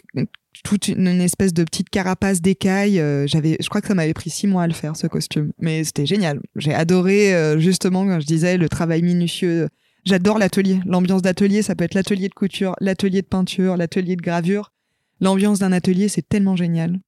toute 0.63 0.89
une, 0.89 1.07
espèce 1.19 1.51
de 1.51 1.63
petite 1.63 1.89
carapace 1.89 2.41
d'écailles. 2.41 3.01
j'avais, 3.25 3.57
je 3.59 3.67
crois 3.69 3.81
que 3.81 3.87
ça 3.87 3.95
m'avait 3.95 4.13
pris 4.13 4.29
six 4.29 4.45
mois 4.45 4.61
à 4.61 4.67
le 4.67 4.73
faire, 4.75 4.95
ce 4.95 5.07
costume. 5.07 5.51
Mais 5.57 5.83
c'était 5.83 6.05
génial. 6.05 6.41
J'ai 6.57 6.75
adoré, 6.75 7.55
justement, 7.59 8.05
quand 8.05 8.19
je 8.19 8.27
disais, 8.27 8.57
le 8.57 8.69
travail 8.69 9.01
minutieux 9.01 9.67
J'adore 10.07 10.37
l'atelier. 10.37 10.79
L'ambiance 10.85 11.21
d'atelier, 11.21 11.61
ça 11.61 11.75
peut 11.75 11.83
être 11.83 11.93
l'atelier 11.93 12.29
de 12.29 12.33
couture, 12.33 12.77
l'atelier 12.79 13.21
de 13.21 13.27
peinture, 13.27 13.75
l'atelier 13.75 14.15
de 14.15 14.21
gravure. 14.21 14.71
L'ambiance 15.19 15.59
d'un 15.59 15.73
atelier, 15.73 16.07
c'est 16.07 16.21
tellement 16.21 16.55
génial. 16.55 17.01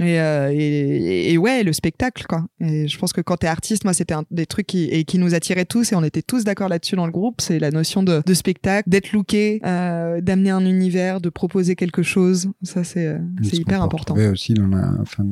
Et, 0.00 0.20
euh, 0.20 0.52
et, 0.52 1.32
et, 1.32 1.38
ouais, 1.38 1.62
le 1.62 1.72
spectacle, 1.72 2.26
quoi. 2.28 2.44
Et 2.60 2.86
je 2.86 2.98
pense 2.98 3.14
que 3.14 3.22
quand 3.22 3.38
t'es 3.38 3.46
artiste, 3.46 3.84
moi, 3.84 3.94
c'était 3.94 4.14
des 4.30 4.44
trucs 4.44 4.66
qui, 4.66 4.84
et 4.90 5.04
qui 5.04 5.18
nous 5.18 5.34
attiraient 5.34 5.64
tous, 5.64 5.92
et 5.92 5.96
on 5.96 6.04
était 6.04 6.20
tous 6.20 6.44
d'accord 6.44 6.68
là-dessus 6.68 6.96
dans 6.96 7.06
le 7.06 7.12
groupe. 7.12 7.40
C'est 7.40 7.58
la 7.58 7.70
notion 7.70 8.02
de, 8.02 8.22
de 8.24 8.34
spectacle, 8.34 8.88
d'être 8.90 9.12
looké, 9.12 9.60
euh, 9.64 10.20
d'amener 10.20 10.50
un 10.50 10.66
univers, 10.66 11.22
de 11.22 11.30
proposer 11.30 11.76
quelque 11.76 12.02
chose. 12.02 12.50
Ça, 12.62 12.84
c'est 12.84 13.06
euh, 13.06 13.18
c'est 13.42 13.56
hyper 13.56 13.82
important. 13.82 14.14
Oui, 14.14 14.26
aussi 14.26 14.52
dans 14.52 14.66
la, 14.66 14.92
enfin, 15.00 15.24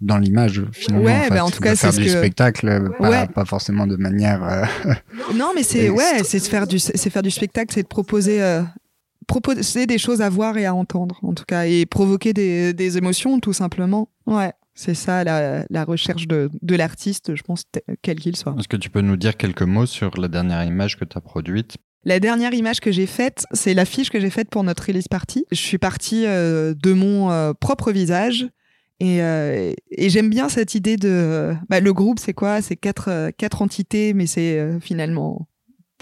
dans 0.00 0.18
l'image, 0.18 0.64
finalement. 0.72 1.06
Ouais, 1.06 1.12
en, 1.12 1.22
fait, 1.22 1.30
bah, 1.30 1.44
en 1.44 1.50
tout 1.50 1.60
cas, 1.60 1.76
c'est 1.76 1.92
ce 1.92 2.00
du 2.00 2.06
que... 2.06 2.10
spectacle, 2.10 2.90
pas, 2.98 3.10
ouais. 3.10 3.26
pas, 3.28 3.44
forcément 3.44 3.86
de 3.86 3.96
manière. 3.96 4.42
Euh, 4.42 4.92
non, 5.34 5.52
mais 5.54 5.62
c'est 5.62 5.90
ouais, 5.90 6.24
c'est 6.24 6.40
faire 6.40 6.66
du, 6.66 6.80
c'est 6.80 7.10
faire 7.10 7.22
du 7.22 7.30
spectacle, 7.30 7.72
c'est 7.72 7.82
de 7.82 7.88
proposer 7.88 8.42
euh, 8.42 8.62
proposer 9.26 9.86
des 9.86 9.98
choses 9.98 10.20
à 10.20 10.28
voir 10.28 10.56
et 10.58 10.66
à 10.66 10.74
entendre, 10.74 11.18
en 11.22 11.34
tout 11.34 11.44
cas, 11.46 11.66
et 11.66 11.86
provoquer 11.86 12.32
des, 12.32 12.72
des 12.72 12.98
émotions, 12.98 13.40
tout 13.40 13.52
simplement. 13.52 14.08
Ouais. 14.26 14.52
C'est 14.74 14.94
ça 14.94 15.22
la, 15.22 15.66
la, 15.68 15.84
recherche 15.84 16.26
de, 16.26 16.50
de 16.62 16.76
l'artiste, 16.76 17.34
je 17.34 17.42
pense, 17.42 17.64
quel 18.00 18.18
qu'il 18.18 18.36
soit. 18.36 18.54
Est-ce 18.58 18.68
que 18.68 18.78
tu 18.78 18.88
peux 18.88 19.02
nous 19.02 19.16
dire 19.16 19.36
quelques 19.36 19.62
mots 19.62 19.84
sur 19.84 20.18
la 20.18 20.28
dernière 20.28 20.64
image 20.64 20.98
que 20.98 21.04
tu 21.04 21.18
as 21.18 21.20
produite? 21.20 21.76
La 22.04 22.18
dernière 22.18 22.52
image 22.54 22.80
que 22.80 22.90
j'ai 22.90 23.06
faite, 23.06 23.44
c'est 23.52 23.74
l'affiche 23.74 24.10
que 24.10 24.18
j'ai 24.18 24.30
faite 24.30 24.48
pour 24.50 24.64
notre 24.64 24.86
release 24.86 25.08
party. 25.08 25.44
Je 25.52 25.60
suis 25.60 25.78
partie 25.78 26.26
euh, 26.26 26.74
de 26.74 26.92
mon 26.94 27.30
euh, 27.30 27.52
propre 27.52 27.92
visage 27.92 28.48
et, 28.98 29.22
euh, 29.22 29.72
et 29.90 30.08
j'aime 30.08 30.30
bien 30.30 30.48
cette 30.48 30.74
idée 30.74 30.96
de. 30.96 31.54
Bah, 31.68 31.80
le 31.80 31.92
groupe, 31.92 32.18
c'est 32.18 32.32
quoi? 32.32 32.62
C'est 32.62 32.76
quatre, 32.76 33.30
quatre 33.36 33.62
entités, 33.62 34.14
mais 34.14 34.26
c'est 34.26 34.80
finalement 34.80 35.46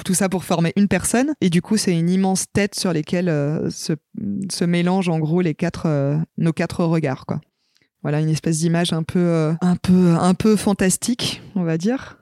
tout 0.05 0.15
ça 0.15 0.29
pour 0.29 0.45
former 0.45 0.73
une 0.77 0.89
personne. 0.89 1.33
Et 1.41 1.51
du 1.51 1.63
coup, 1.63 1.77
c'est 1.77 1.99
une 1.99 2.11
immense 2.11 2.47
tête 2.53 2.75
sur 2.75 2.93
lesquelles 2.93 3.29
euh, 3.29 3.71
se, 3.71 4.65
mélangent 4.65 5.09
en 5.09 5.19
gros 5.19 5.41
les 5.41 5.55
quatre, 5.55 5.87
euh, 5.87 6.17
nos 6.39 6.53
quatre 6.53 6.85
regards, 6.85 7.27
quoi. 7.27 7.41
Voilà, 8.03 8.21
une 8.21 8.31
espèce 8.31 8.59
d'image 8.59 8.95
un 8.95 9.03
peu, 9.03 9.19
euh, 9.19 9.53
un 9.61 9.77
peu, 9.77 10.17
un 10.19 10.33
peu 10.33 10.57
fantastique, 10.57 11.43
on 11.55 11.65
va 11.65 11.77
dire, 11.77 12.19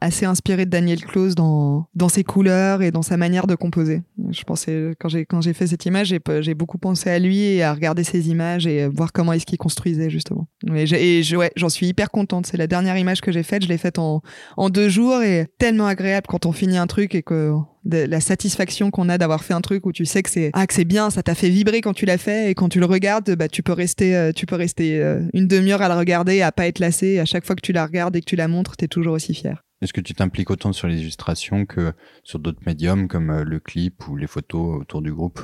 assez 0.00 0.26
inspiré 0.26 0.64
de 0.64 0.70
Daniel 0.70 1.00
Close 1.04 1.34
dans, 1.34 1.86
dans 1.94 2.08
ses 2.08 2.24
couleurs 2.24 2.82
et 2.82 2.90
dans 2.90 3.02
sa 3.02 3.16
manière 3.16 3.46
de 3.46 3.54
composer. 3.54 4.02
Je 4.30 4.42
pensais, 4.44 4.94
quand 4.98 5.08
j'ai, 5.08 5.24
quand 5.24 5.40
j'ai 5.40 5.52
fait 5.52 5.66
cette 5.66 5.86
image, 5.86 6.14
j'ai, 6.40 6.54
beaucoup 6.54 6.78
pensé 6.78 7.10
à 7.10 7.18
lui 7.18 7.40
et 7.40 7.62
à 7.62 7.72
regarder 7.72 8.04
ses 8.04 8.28
images 8.28 8.66
et 8.66 8.86
voir 8.88 9.12
comment 9.12 9.32
est-ce 9.32 9.46
qu'il 9.46 9.58
construisait, 9.58 10.10
justement. 10.10 10.48
Et, 10.74 11.18
et 11.18 11.36
ouais, 11.36 11.52
j'en 11.56 11.68
suis 11.68 11.86
hyper 11.86 12.10
contente. 12.10 12.46
C'est 12.46 12.56
la 12.56 12.66
dernière 12.66 12.96
image 12.96 13.20
que 13.20 13.32
j'ai 13.32 13.42
faite. 13.42 13.62
Je 13.62 13.68
l'ai 13.68 13.78
faite 13.78 13.98
en, 13.98 14.22
en 14.56 14.70
deux 14.70 14.88
jours 14.88 15.22
et 15.22 15.46
tellement 15.58 15.86
agréable 15.86 16.26
quand 16.28 16.46
on 16.46 16.52
finit 16.52 16.78
un 16.78 16.86
truc 16.86 17.14
et 17.14 17.22
que 17.22 17.52
la 17.84 18.20
satisfaction 18.20 18.90
qu'on 18.90 19.08
a 19.08 19.18
d'avoir 19.18 19.44
fait 19.44 19.54
un 19.54 19.60
truc 19.60 19.86
où 19.86 19.92
tu 19.92 20.04
sais 20.04 20.22
que 20.22 20.30
c'est 20.30 20.50
ah 20.52 20.66
que 20.66 20.74
c'est 20.74 20.84
bien 20.84 21.10
ça 21.10 21.22
t'a 21.22 21.34
fait 21.34 21.48
vibrer 21.48 21.80
quand 21.80 21.94
tu 21.94 22.04
l'as 22.06 22.18
fait 22.18 22.50
et 22.50 22.54
quand 22.54 22.68
tu 22.68 22.80
le 22.80 22.86
regardes 22.86 23.34
bah 23.36 23.48
tu 23.48 23.62
peux 23.62 23.72
rester 23.72 24.14
euh, 24.14 24.32
tu 24.32 24.46
peux 24.46 24.56
rester 24.56 25.00
euh, 25.00 25.20
une 25.32 25.46
demi-heure 25.46 25.82
à 25.82 25.88
la 25.88 25.96
regarder 25.96 26.42
à 26.42 26.52
pas 26.52 26.66
être 26.66 26.80
lassé 26.80 27.18
à 27.18 27.24
chaque 27.24 27.46
fois 27.46 27.56
que 27.56 27.62
tu 27.62 27.72
la 27.72 27.86
regardes 27.86 28.14
et 28.16 28.20
que 28.20 28.26
tu 28.26 28.36
la 28.36 28.48
montres 28.48 28.76
t'es 28.76 28.88
toujours 28.88 29.14
aussi 29.14 29.34
fier 29.34 29.64
est-ce 29.80 29.92
que 29.92 30.00
tu 30.00 30.14
t'impliques 30.14 30.50
autant 30.50 30.72
sur 30.72 30.88
les 30.88 31.00
illustrations 31.00 31.64
que 31.64 31.92
sur 32.24 32.38
d'autres 32.38 32.60
médiums 32.66 33.06
comme 33.06 33.30
euh, 33.30 33.44
le 33.44 33.60
clip 33.60 34.08
ou 34.08 34.16
les 34.16 34.26
photos 34.26 34.80
autour 34.80 35.02
du 35.02 35.12
groupe? 35.12 35.40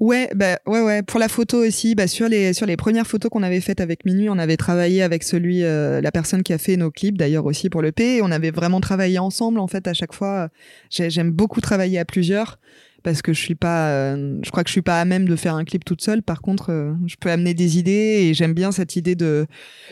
Ouais, 0.00 0.30
bah 0.34 0.58
ouais, 0.66 0.82
ouais. 0.82 1.02
Pour 1.02 1.18
la 1.18 1.28
photo 1.28 1.58
aussi, 1.58 1.94
bah 1.94 2.06
sur 2.06 2.28
les 2.28 2.52
sur 2.52 2.66
les 2.66 2.76
premières 2.76 3.06
photos 3.06 3.30
qu'on 3.30 3.42
avait 3.42 3.60
faites 3.60 3.80
avec 3.80 4.04
Minuit, 4.04 4.28
on 4.28 4.38
avait 4.38 4.56
travaillé 4.56 5.02
avec 5.02 5.22
celui, 5.22 5.64
euh, 5.64 6.00
la 6.00 6.12
personne 6.12 6.42
qui 6.42 6.52
a 6.52 6.58
fait 6.58 6.76
nos 6.76 6.90
clips 6.90 7.16
d'ailleurs 7.16 7.46
aussi 7.46 7.70
pour 7.70 7.82
le 7.82 7.92
P. 7.92 8.20
On 8.22 8.30
avait 8.30 8.50
vraiment 8.50 8.80
travaillé 8.80 9.18
ensemble 9.18 9.58
en 9.58 9.66
fait 9.66 9.86
à 9.88 9.94
chaque 9.94 10.12
fois. 10.12 10.50
J'aime 10.90 11.30
beaucoup 11.30 11.60
travailler 11.60 11.98
à 11.98 12.04
plusieurs 12.04 12.58
parce 13.02 13.22
que 13.22 13.32
je 13.32 13.40
suis 13.40 13.54
pas, 13.54 13.90
euh, 13.90 14.38
je 14.42 14.50
crois 14.50 14.64
que 14.64 14.68
je 14.68 14.72
suis 14.72 14.82
pas 14.82 15.00
à 15.00 15.04
même 15.04 15.28
de 15.28 15.36
faire 15.36 15.54
un 15.54 15.64
clip 15.64 15.84
toute 15.84 16.02
seule. 16.02 16.22
Par 16.22 16.42
contre, 16.42 16.70
euh, 16.70 16.94
je 17.06 17.16
peux 17.16 17.30
amener 17.30 17.54
des 17.54 17.78
idées 17.78 17.90
et 17.90 18.34
j'aime 18.34 18.54
bien 18.54 18.72
cette 18.72 18.96
idée 18.96 19.14
de 19.14 19.46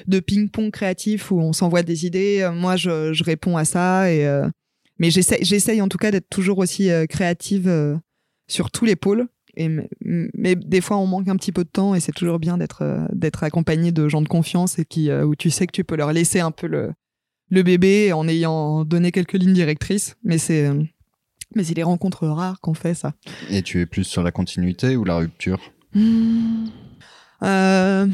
de 0.07 0.21
ping-pong 0.21 0.71
créatif 0.71 1.31
où 1.31 1.41
on 1.41 1.53
s'envoie 1.53 1.83
des 1.83 2.07
idées. 2.07 2.41
Euh, 2.43 2.53
moi, 2.53 2.77
je, 2.77 3.13
je 3.13 3.25
réponds 3.25 3.57
à 3.57 3.65
ça 3.65 4.11
et 4.13 4.27
mais 4.99 5.11
j'essaye, 5.11 5.45
j'essaye 5.45 5.83
en 5.83 5.89
tout 5.89 5.99
cas 5.99 6.11
d'être 6.11 6.31
toujours 6.31 6.59
aussi 6.59 6.89
créative 7.09 8.01
sur 8.49 8.71
tous 8.71 8.85
les 8.85 8.97
pôles. 8.97 9.29
Et, 9.59 9.69
mais 10.01 10.55
des 10.55 10.81
fois, 10.81 10.99
on 10.99 11.07
manque 11.07 11.29
un 11.29 11.37
petit 11.37 11.53
peu 11.53 11.65
de 11.65 11.69
temps 11.69 11.95
et 11.95 12.01
c'est 12.01 12.13
toujours 12.13 12.39
bien 12.39 12.59
d'être 12.59 13.09
d'être 13.13 13.43
accompagné 13.43 13.93
de 13.93 14.09
gens 14.09 14.23
de 14.23 14.29
confiance 14.29 14.79
et 14.79 14.85
qui 14.85 15.13
où 15.13 15.35
tu 15.37 15.51
sais 15.51 15.67
que 15.67 15.73
tu 15.73 15.85
peux 15.85 15.97
leur 15.97 16.13
laisser 16.13 16.41
un 16.41 16.51
peu 16.51 16.67
le 16.67 16.93
le 17.51 17.63
bébé 17.63 18.13
en 18.13 18.27
ayant 18.27 18.85
donné 18.85 19.13
quelques 19.13 19.35
lignes 19.35 19.53
directrices. 19.53 20.17
Mais 20.25 20.39
c'est 20.39 20.71
mais 21.57 21.65
c'est 21.65 21.75
les 21.75 21.83
rencontres 21.83 22.29
rares 22.29 22.61
qu'on 22.61 22.75
fait 22.75 22.95
ça. 22.95 23.13
Et 23.51 23.63
tu 23.63 23.81
es 23.81 23.87
plus 23.87 24.05
sur 24.05 24.23
la 24.23 24.31
continuité 24.31 24.97
ou 24.97 25.05
la 25.05 25.17
rupture 25.17 25.61
mmh. 25.95 26.67
euh... 27.43 28.07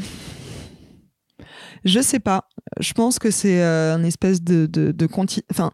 Je 1.85 1.99
sais 1.99 2.19
pas. 2.19 2.47
Je 2.79 2.93
pense 2.93 3.19
que 3.19 3.29
c'est 3.29 3.61
euh, 3.61 3.97
une 3.97 4.05
espèce 4.05 4.41
de, 4.41 4.65
de, 4.65 4.91
de 4.91 5.07
Enfin, 5.51 5.71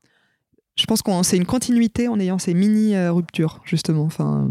je 0.76 0.86
pense 0.86 1.02
qu'on 1.02 1.24
c'est 1.24 1.38
une 1.38 1.46
continuité 1.46 2.08
en 2.08 2.20
ayant 2.20 2.40
ces 2.40 2.54
mini 2.54 2.96
euh, 2.96 3.12
ruptures 3.12 3.62
justement. 3.66 4.04
Enfin, 4.04 4.50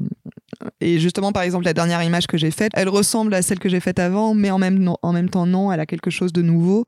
et 0.80 0.98
justement 0.98 1.32
par 1.32 1.42
exemple 1.42 1.64
la 1.64 1.74
dernière 1.74 2.02
image 2.02 2.26
que 2.26 2.36
j'ai 2.36 2.50
faite, 2.50 2.70
elle 2.74 2.88
ressemble 2.88 3.34
à 3.34 3.42
celle 3.42 3.58
que 3.58 3.68
j'ai 3.68 3.80
faite 3.80 3.98
avant, 3.98 4.34
mais 4.34 4.50
en 4.50 4.58
même 4.58 4.92
en 5.02 5.12
même 5.12 5.30
temps 5.30 5.46
non, 5.46 5.72
elle 5.72 5.80
a 5.80 5.86
quelque 5.86 6.10
chose 6.10 6.32
de 6.32 6.42
nouveau. 6.42 6.86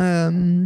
Euh, 0.00 0.64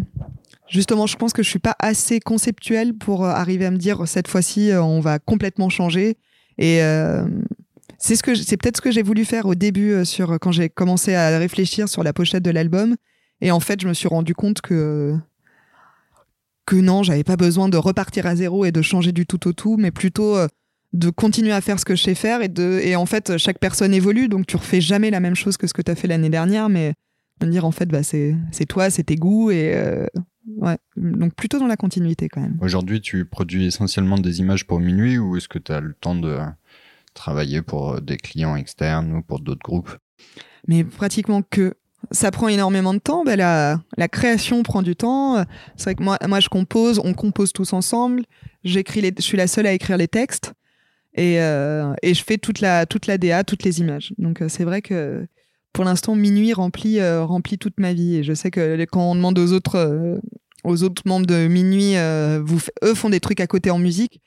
Justement, 0.69 1.07
je 1.07 1.17
pense 1.17 1.33
que 1.33 1.43
je 1.43 1.49
suis 1.49 1.59
pas 1.59 1.77
assez 1.79 2.19
conceptuelle 2.19 2.95
pour 2.95 3.25
euh, 3.25 3.31
arriver 3.31 3.67
à 3.67 3.71
me 3.71 3.77
dire 3.77 4.07
cette 4.09 4.29
fois-ci 4.29 4.71
euh, 4.71 4.83
on 4.83 5.01
va 5.01 5.19
complètement 5.19 5.69
changer. 5.69 6.17
Et 6.59 6.83
euh, 6.83 7.25
c'est 7.99 8.17
ce 8.17 8.23
que 8.23 8.35
c'est 8.35 8.57
peut-être 8.57 8.79
ce 8.79 8.83
que 8.83 8.91
j'ai 8.91 9.03
voulu 9.03 9.25
faire 9.25 9.47
au 9.47 9.55
début 9.55 10.05
sur 10.05 10.39
quand 10.41 10.53
j'ai 10.53 10.69
commencé 10.69 11.15
à 11.15 11.39
réfléchir 11.39 11.89
sur 11.89 12.03
la 12.03 12.13
pochette 12.13 12.43
de 12.43 12.51
l'album. 12.51 12.97
Et 13.41 13.51
en 13.51 13.61
fait, 13.61 13.81
je 13.81 13.89
me 13.89 13.95
suis 13.95 14.09
rendu 14.09 14.35
compte 14.35 14.61
que 14.61 15.15
que 16.65 16.77
non, 16.77 17.03
j'avais 17.05 17.25
pas 17.25 17.37
besoin 17.37 17.69
de 17.69 17.77
repartir 17.77 18.27
à 18.27 18.35
zéro 18.35 18.65
et 18.65 18.73
de 18.73 18.83
changer 18.83 19.13
du 19.13 19.25
tout 19.25 19.47
au 19.47 19.53
tout, 19.53 19.77
mais 19.79 19.93
plutôt 19.93 20.37
de 20.93 21.11
continuer 21.11 21.53
à 21.53 21.61
faire 21.61 21.79
ce 21.79 21.85
que 21.85 21.95
je 21.95 22.03
sais 22.03 22.15
faire 22.15 22.43
et 22.43 22.49
de 22.49 22.81
et 22.83 22.97
en 22.97 23.07
fait 23.07 23.37
chaque 23.37 23.59
personne 23.59 23.95
évolue, 23.95 24.29
donc 24.29 24.47
tu 24.47 24.57
refais 24.57 24.81
jamais 24.81 25.11
la 25.11 25.21
même 25.21 25.37
chose 25.37 25.57
que 25.57 25.67
ce 25.67 25.75
que 25.75 25.83
tu 25.83 25.91
as 25.91 25.95
fait 25.95 26.09
l'année 26.09 26.31
dernière, 26.31 26.69
mais 26.69 26.95
me 27.43 27.51
dire 27.51 27.67
en 27.67 27.71
fait 27.71 27.87
bah 27.87 28.03
c'est 28.03 28.35
c'est 28.51 28.67
toi, 28.67 28.91
c'est 28.91 29.05
tes 29.05 29.17
goûts 29.17 29.51
et 29.51 29.75
Ouais, 30.47 30.79
donc 30.97 31.35
plutôt 31.35 31.59
dans 31.59 31.67
la 31.67 31.77
continuité 31.77 32.29
quand 32.29 32.41
même. 32.41 32.59
Aujourd'hui, 32.61 33.01
tu 33.01 33.25
produis 33.25 33.67
essentiellement 33.67 34.19
des 34.19 34.41
images 34.41 34.67
pour 34.67 34.81
minuit 34.81 35.19
ou 35.19 35.37
est-ce 35.37 35.49
que 35.49 35.59
tu 35.59 35.73
as 35.73 35.81
le 35.81 35.95
temps 35.95 36.15
de 36.15 36.39
travailler 37.15 37.63
pour 37.63 38.01
des 38.01 38.17
clients 38.17 38.57
externes 38.57 39.13
ou 39.13 39.23
pour 39.23 39.41
d'autres 39.41 39.63
groupes? 39.63 39.97
Mais 40.69 40.85
pratiquement 40.85 41.43
que. 41.43 41.75
Ça 42.13 42.31
prend 42.31 42.47
énormément 42.47 42.95
de 42.95 43.01
temps. 43.01 43.25
Ben 43.25 43.37
la, 43.37 43.81
la 43.97 44.07
création 44.07 44.63
prend 44.63 44.83
du 44.83 44.95
temps. 44.95 45.45
C'est 45.77 45.85
vrai 45.85 45.95
que 45.97 46.05
moi, 46.05 46.19
moi, 46.29 46.39
je 46.39 46.49
compose, 46.49 47.01
on 47.03 47.15
compose 47.15 47.53
tous 47.53 47.73
ensemble. 47.73 48.23
J'écris 48.63 49.01
les, 49.01 49.13
je 49.17 49.23
suis 49.23 49.37
la 49.37 49.49
seule 49.49 49.67
à 49.67 49.73
écrire 49.73 49.97
les 49.97 50.07
textes 50.07 50.53
et, 51.17 51.41
euh, 51.41 51.95
et 52.03 52.15
je 52.15 52.23
fais 52.23 52.39
toute 52.39 52.61
la, 52.61 52.87
toute 52.87 53.07
la 53.07 53.19
DA, 53.19 53.43
toutes 53.43 53.65
les 53.65 53.81
images. 53.81 54.13
Donc 54.19 54.43
euh, 54.43 54.49
c'est 54.49 54.65
vrai 54.65 54.83
que 54.83 55.27
pour 55.77 55.85
l'instant, 55.85 56.15
minuit 56.15 56.55
remplit, 56.55 57.01
euh, 57.01 57.23
remplit 57.23 57.59
toute 57.59 57.79
ma 57.79 57.93
vie. 57.93 58.17
Et 58.17 58.23
je 58.25 58.33
sais 58.33 58.51
que 58.51 58.83
quand 58.87 59.11
on 59.11 59.15
demande 59.15 59.39
aux 59.39 59.53
autres, 59.53 59.77
euh, 59.77 60.19
aux 60.65 60.83
autres 60.83 61.03
membres 61.05 61.27
de 61.27 61.49
minuit, 61.49 61.97
euh, 61.97 62.43
eux 62.83 62.95
font 62.95 63.11
des 63.11 63.21
trucs 63.21 63.41
à 63.41 63.47
côté 63.47 63.71
en 63.71 63.79
musique. 63.79 64.23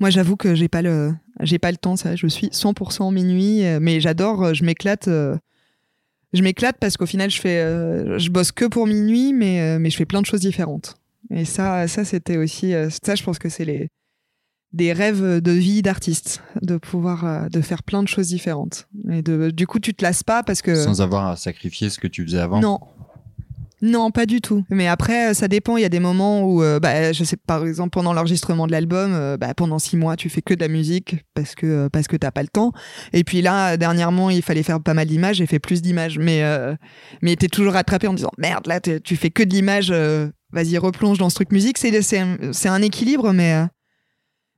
Moi, 0.00 0.10
j'avoue 0.10 0.34
que 0.34 0.56
j'ai 0.56 0.66
pas 0.66 0.82
le, 0.82 1.14
j'ai 1.42 1.60
pas 1.60 1.70
le 1.70 1.76
temps. 1.76 1.94
Ça, 1.94 2.16
je 2.16 2.26
suis 2.26 2.48
100% 2.48 3.12
minuit, 3.12 3.62
mais 3.80 4.00
j'adore. 4.00 4.52
Je 4.52 4.64
m'éclate. 4.64 5.08
je 5.08 6.42
m'éclate 6.42 6.76
parce 6.80 6.96
qu'au 6.96 7.06
final, 7.06 7.30
je 7.30 7.40
fais, 7.40 7.60
je 8.18 8.28
bosse 8.30 8.50
que 8.50 8.64
pour 8.64 8.88
minuit, 8.88 9.32
mais 9.32 9.78
mais 9.78 9.90
je 9.90 9.96
fais 9.96 10.06
plein 10.06 10.22
de 10.22 10.26
choses 10.26 10.40
différentes. 10.40 10.96
Et 11.30 11.44
ça, 11.44 11.86
ça 11.86 12.04
c'était 12.04 12.36
aussi, 12.36 12.72
ça, 13.04 13.14
je 13.14 13.22
pense 13.22 13.38
que 13.38 13.48
c'est 13.48 13.66
les 13.66 13.90
des 14.72 14.92
rêves 14.92 15.40
de 15.40 15.52
vie 15.52 15.82
d'artiste, 15.82 16.42
de 16.62 16.76
pouvoir 16.76 17.24
euh, 17.24 17.48
de 17.48 17.60
faire 17.60 17.82
plein 17.82 18.02
de 18.02 18.08
choses 18.08 18.28
différentes. 18.28 18.88
Et 19.10 19.22
de, 19.22 19.50
du 19.50 19.66
coup, 19.66 19.80
tu 19.80 19.94
te 19.94 20.04
lasses 20.04 20.22
pas 20.22 20.42
parce 20.42 20.62
que 20.62 20.74
sans 20.74 21.00
avoir 21.00 21.26
à 21.26 21.36
sacrifier 21.36 21.90
ce 21.90 21.98
que 21.98 22.06
tu 22.06 22.24
faisais 22.24 22.38
avant. 22.38 22.60
Non. 22.60 22.78
Non, 23.82 24.10
pas 24.10 24.26
du 24.26 24.42
tout. 24.42 24.62
Mais 24.68 24.88
après, 24.88 25.32
ça 25.32 25.48
dépend. 25.48 25.78
Il 25.78 25.82
y 25.82 25.86
a 25.86 25.88
des 25.88 26.00
moments 26.00 26.42
où, 26.42 26.62
euh, 26.62 26.78
bah, 26.78 27.12
je 27.12 27.24
sais, 27.24 27.36
par 27.38 27.66
exemple, 27.66 27.90
pendant 27.90 28.12
l'enregistrement 28.12 28.66
de 28.66 28.72
l'album, 28.72 29.12
euh, 29.14 29.38
bah, 29.38 29.54
pendant 29.54 29.78
six 29.78 29.96
mois, 29.96 30.16
tu 30.16 30.28
fais 30.28 30.42
que 30.42 30.52
de 30.52 30.60
la 30.60 30.68
musique 30.68 31.24
parce 31.32 31.54
que 31.54 31.88
parce 31.88 32.06
que 32.06 32.16
t'as 32.16 32.30
pas 32.30 32.42
le 32.42 32.48
temps. 32.48 32.72
Et 33.14 33.24
puis 33.24 33.40
là, 33.40 33.78
dernièrement, 33.78 34.28
il 34.28 34.42
fallait 34.42 34.62
faire 34.62 34.82
pas 34.82 34.92
mal 34.92 35.06
d'images. 35.08 35.36
J'ai 35.36 35.46
fait 35.46 35.58
plus 35.60 35.80
d'images, 35.80 36.18
mais 36.18 36.42
euh, 36.42 36.74
mais 37.22 37.36
t'es 37.36 37.48
toujours 37.48 37.72
rattrapé 37.72 38.06
en 38.06 38.12
disant 38.12 38.32
merde, 38.36 38.66
là, 38.66 38.80
tu 38.80 39.16
fais 39.16 39.30
que 39.30 39.42
de 39.42 39.50
l'image. 39.50 39.92
Vas-y, 40.52 40.76
replonge 40.76 41.16
dans 41.16 41.30
ce 41.30 41.36
truc 41.36 41.50
musique. 41.50 41.78
C'est 41.78 42.02
c'est 42.02 42.22
c'est 42.52 42.68
un 42.68 42.82
équilibre, 42.82 43.32
mais 43.32 43.66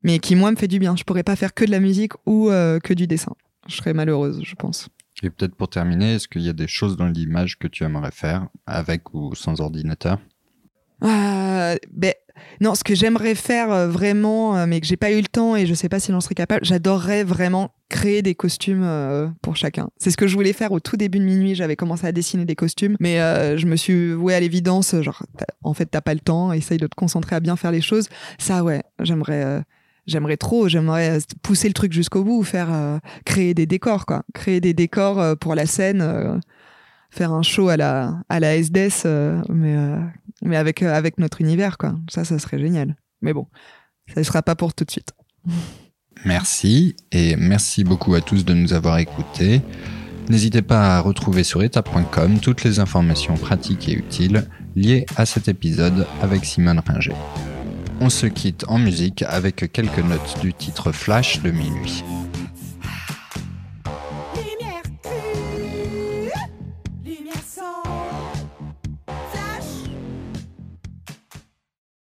mais 0.02 0.18
qui 0.18 0.34
moi 0.34 0.50
me 0.50 0.56
fait 0.56 0.68
du 0.68 0.78
bien. 0.78 0.96
Je 0.96 1.04
pourrais 1.04 1.22
pas 1.22 1.36
faire 1.36 1.54
que 1.54 1.64
de 1.64 1.70
la 1.70 1.80
musique 1.80 2.12
ou 2.26 2.50
euh, 2.50 2.78
que 2.78 2.94
du 2.94 3.06
dessin. 3.06 3.34
Je 3.68 3.76
serais 3.76 3.94
malheureuse, 3.94 4.42
je 4.44 4.54
pense. 4.54 4.88
Et 5.22 5.30
peut-être 5.30 5.54
pour 5.54 5.68
terminer, 5.68 6.14
est-ce 6.14 6.26
qu'il 6.26 6.42
y 6.42 6.48
a 6.48 6.52
des 6.52 6.66
choses 6.66 6.96
dans 6.96 7.06
l'image 7.06 7.58
que 7.58 7.68
tu 7.68 7.84
aimerais 7.84 8.10
faire 8.10 8.48
avec 8.66 9.14
ou 9.14 9.34
sans 9.34 9.60
ordinateur? 9.60 10.18
Euh, 11.04 11.76
ben, 11.92 12.14
non, 12.60 12.74
ce 12.74 12.84
que 12.84 12.94
j'aimerais 12.94 13.34
faire 13.34 13.70
euh, 13.72 13.88
vraiment, 13.88 14.66
mais 14.66 14.80
que 14.80 14.86
j'ai 14.86 14.96
pas 14.96 15.10
eu 15.10 15.20
le 15.20 15.26
temps 15.26 15.56
et 15.56 15.66
je 15.66 15.74
sais 15.74 15.88
pas 15.88 16.00
si 16.00 16.12
j'en 16.12 16.20
serais 16.20 16.34
capable, 16.34 16.64
j'adorerais 16.64 17.24
vraiment 17.24 17.74
créer 17.88 18.22
des 18.22 18.34
costumes 18.34 18.82
euh, 18.84 19.28
pour 19.42 19.56
chacun. 19.56 19.90
C'est 19.96 20.10
ce 20.10 20.16
que 20.16 20.26
je 20.26 20.34
voulais 20.34 20.52
faire 20.52 20.72
au 20.72 20.80
tout 20.80 20.96
début 20.96 21.18
de 21.18 21.24
minuit. 21.24 21.54
J'avais 21.54 21.76
commencé 21.76 22.06
à 22.06 22.12
dessiner 22.12 22.44
des 22.44 22.54
costumes, 22.54 22.96
mais 23.00 23.16
je 23.56 23.66
me 23.66 23.76
suis 23.76 24.12
voué 24.12 24.34
à 24.34 24.40
l'évidence, 24.40 24.94
genre, 25.02 25.24
en 25.62 25.74
fait, 25.74 25.86
t'as 25.86 26.00
pas 26.00 26.14
le 26.14 26.20
temps, 26.20 26.52
essaye 26.52 26.78
de 26.78 26.86
te 26.86 26.94
concentrer 26.94 27.36
à 27.36 27.40
bien 27.40 27.56
faire 27.56 27.72
les 27.72 27.82
choses. 27.82 28.08
Ça, 28.38 28.64
ouais, 28.64 28.82
j'aimerais. 29.00 29.62
J'aimerais 30.06 30.36
trop, 30.36 30.68
j'aimerais 30.68 31.18
pousser 31.42 31.68
le 31.68 31.74
truc 31.74 31.92
jusqu'au 31.92 32.24
bout, 32.24 32.42
faire 32.42 33.00
créer 33.24 33.54
des 33.54 33.66
décors, 33.66 34.04
quoi, 34.04 34.24
créer 34.34 34.60
des 34.60 34.74
décors 34.74 35.36
pour 35.38 35.54
la 35.54 35.66
scène, 35.66 36.40
faire 37.10 37.32
un 37.32 37.42
show 37.42 37.68
à 37.68 37.76
la 37.76 38.16
à 38.28 38.40
SDS, 38.40 39.06
mais 39.48 39.76
mais 40.42 40.56
avec, 40.56 40.82
euh, 40.82 40.92
avec 40.92 41.18
notre 41.18 41.40
univers, 41.40 41.78
quoi. 41.78 41.94
Ça, 42.10 42.24
ça 42.24 42.38
serait 42.38 42.58
génial. 42.58 42.96
Mais 43.22 43.32
bon, 43.32 43.46
ça 44.12 44.20
ne 44.20 44.24
sera 44.24 44.42
pas 44.42 44.56
pour 44.56 44.74
tout 44.74 44.84
de 44.84 44.90
suite. 44.90 45.12
Merci, 46.24 46.94
et 47.10 47.34
merci 47.34 47.82
beaucoup 47.82 48.14
à 48.14 48.20
tous 48.20 48.44
de 48.44 48.54
nous 48.54 48.74
avoir 48.74 48.98
écoutés. 48.98 49.60
N'hésitez 50.28 50.62
pas 50.62 50.98
à 50.98 51.00
retrouver 51.00 51.42
sur 51.42 51.64
étape.com 51.64 52.38
toutes 52.38 52.62
les 52.62 52.78
informations 52.78 53.34
pratiques 53.36 53.88
et 53.88 53.94
utiles 53.94 54.46
liées 54.76 55.04
à 55.16 55.26
cet 55.26 55.48
épisode 55.48 56.06
avec 56.20 56.44
Simone 56.44 56.80
Ringer. 56.86 57.14
On 58.04 58.10
se 58.10 58.26
quitte 58.26 58.64
en 58.66 58.78
musique 58.78 59.22
avec 59.22 59.70
quelques 59.72 60.00
notes 60.00 60.40
du 60.40 60.52
titre 60.52 60.90
Flash 60.90 61.40
de 61.40 61.52
minuit. 61.52 62.02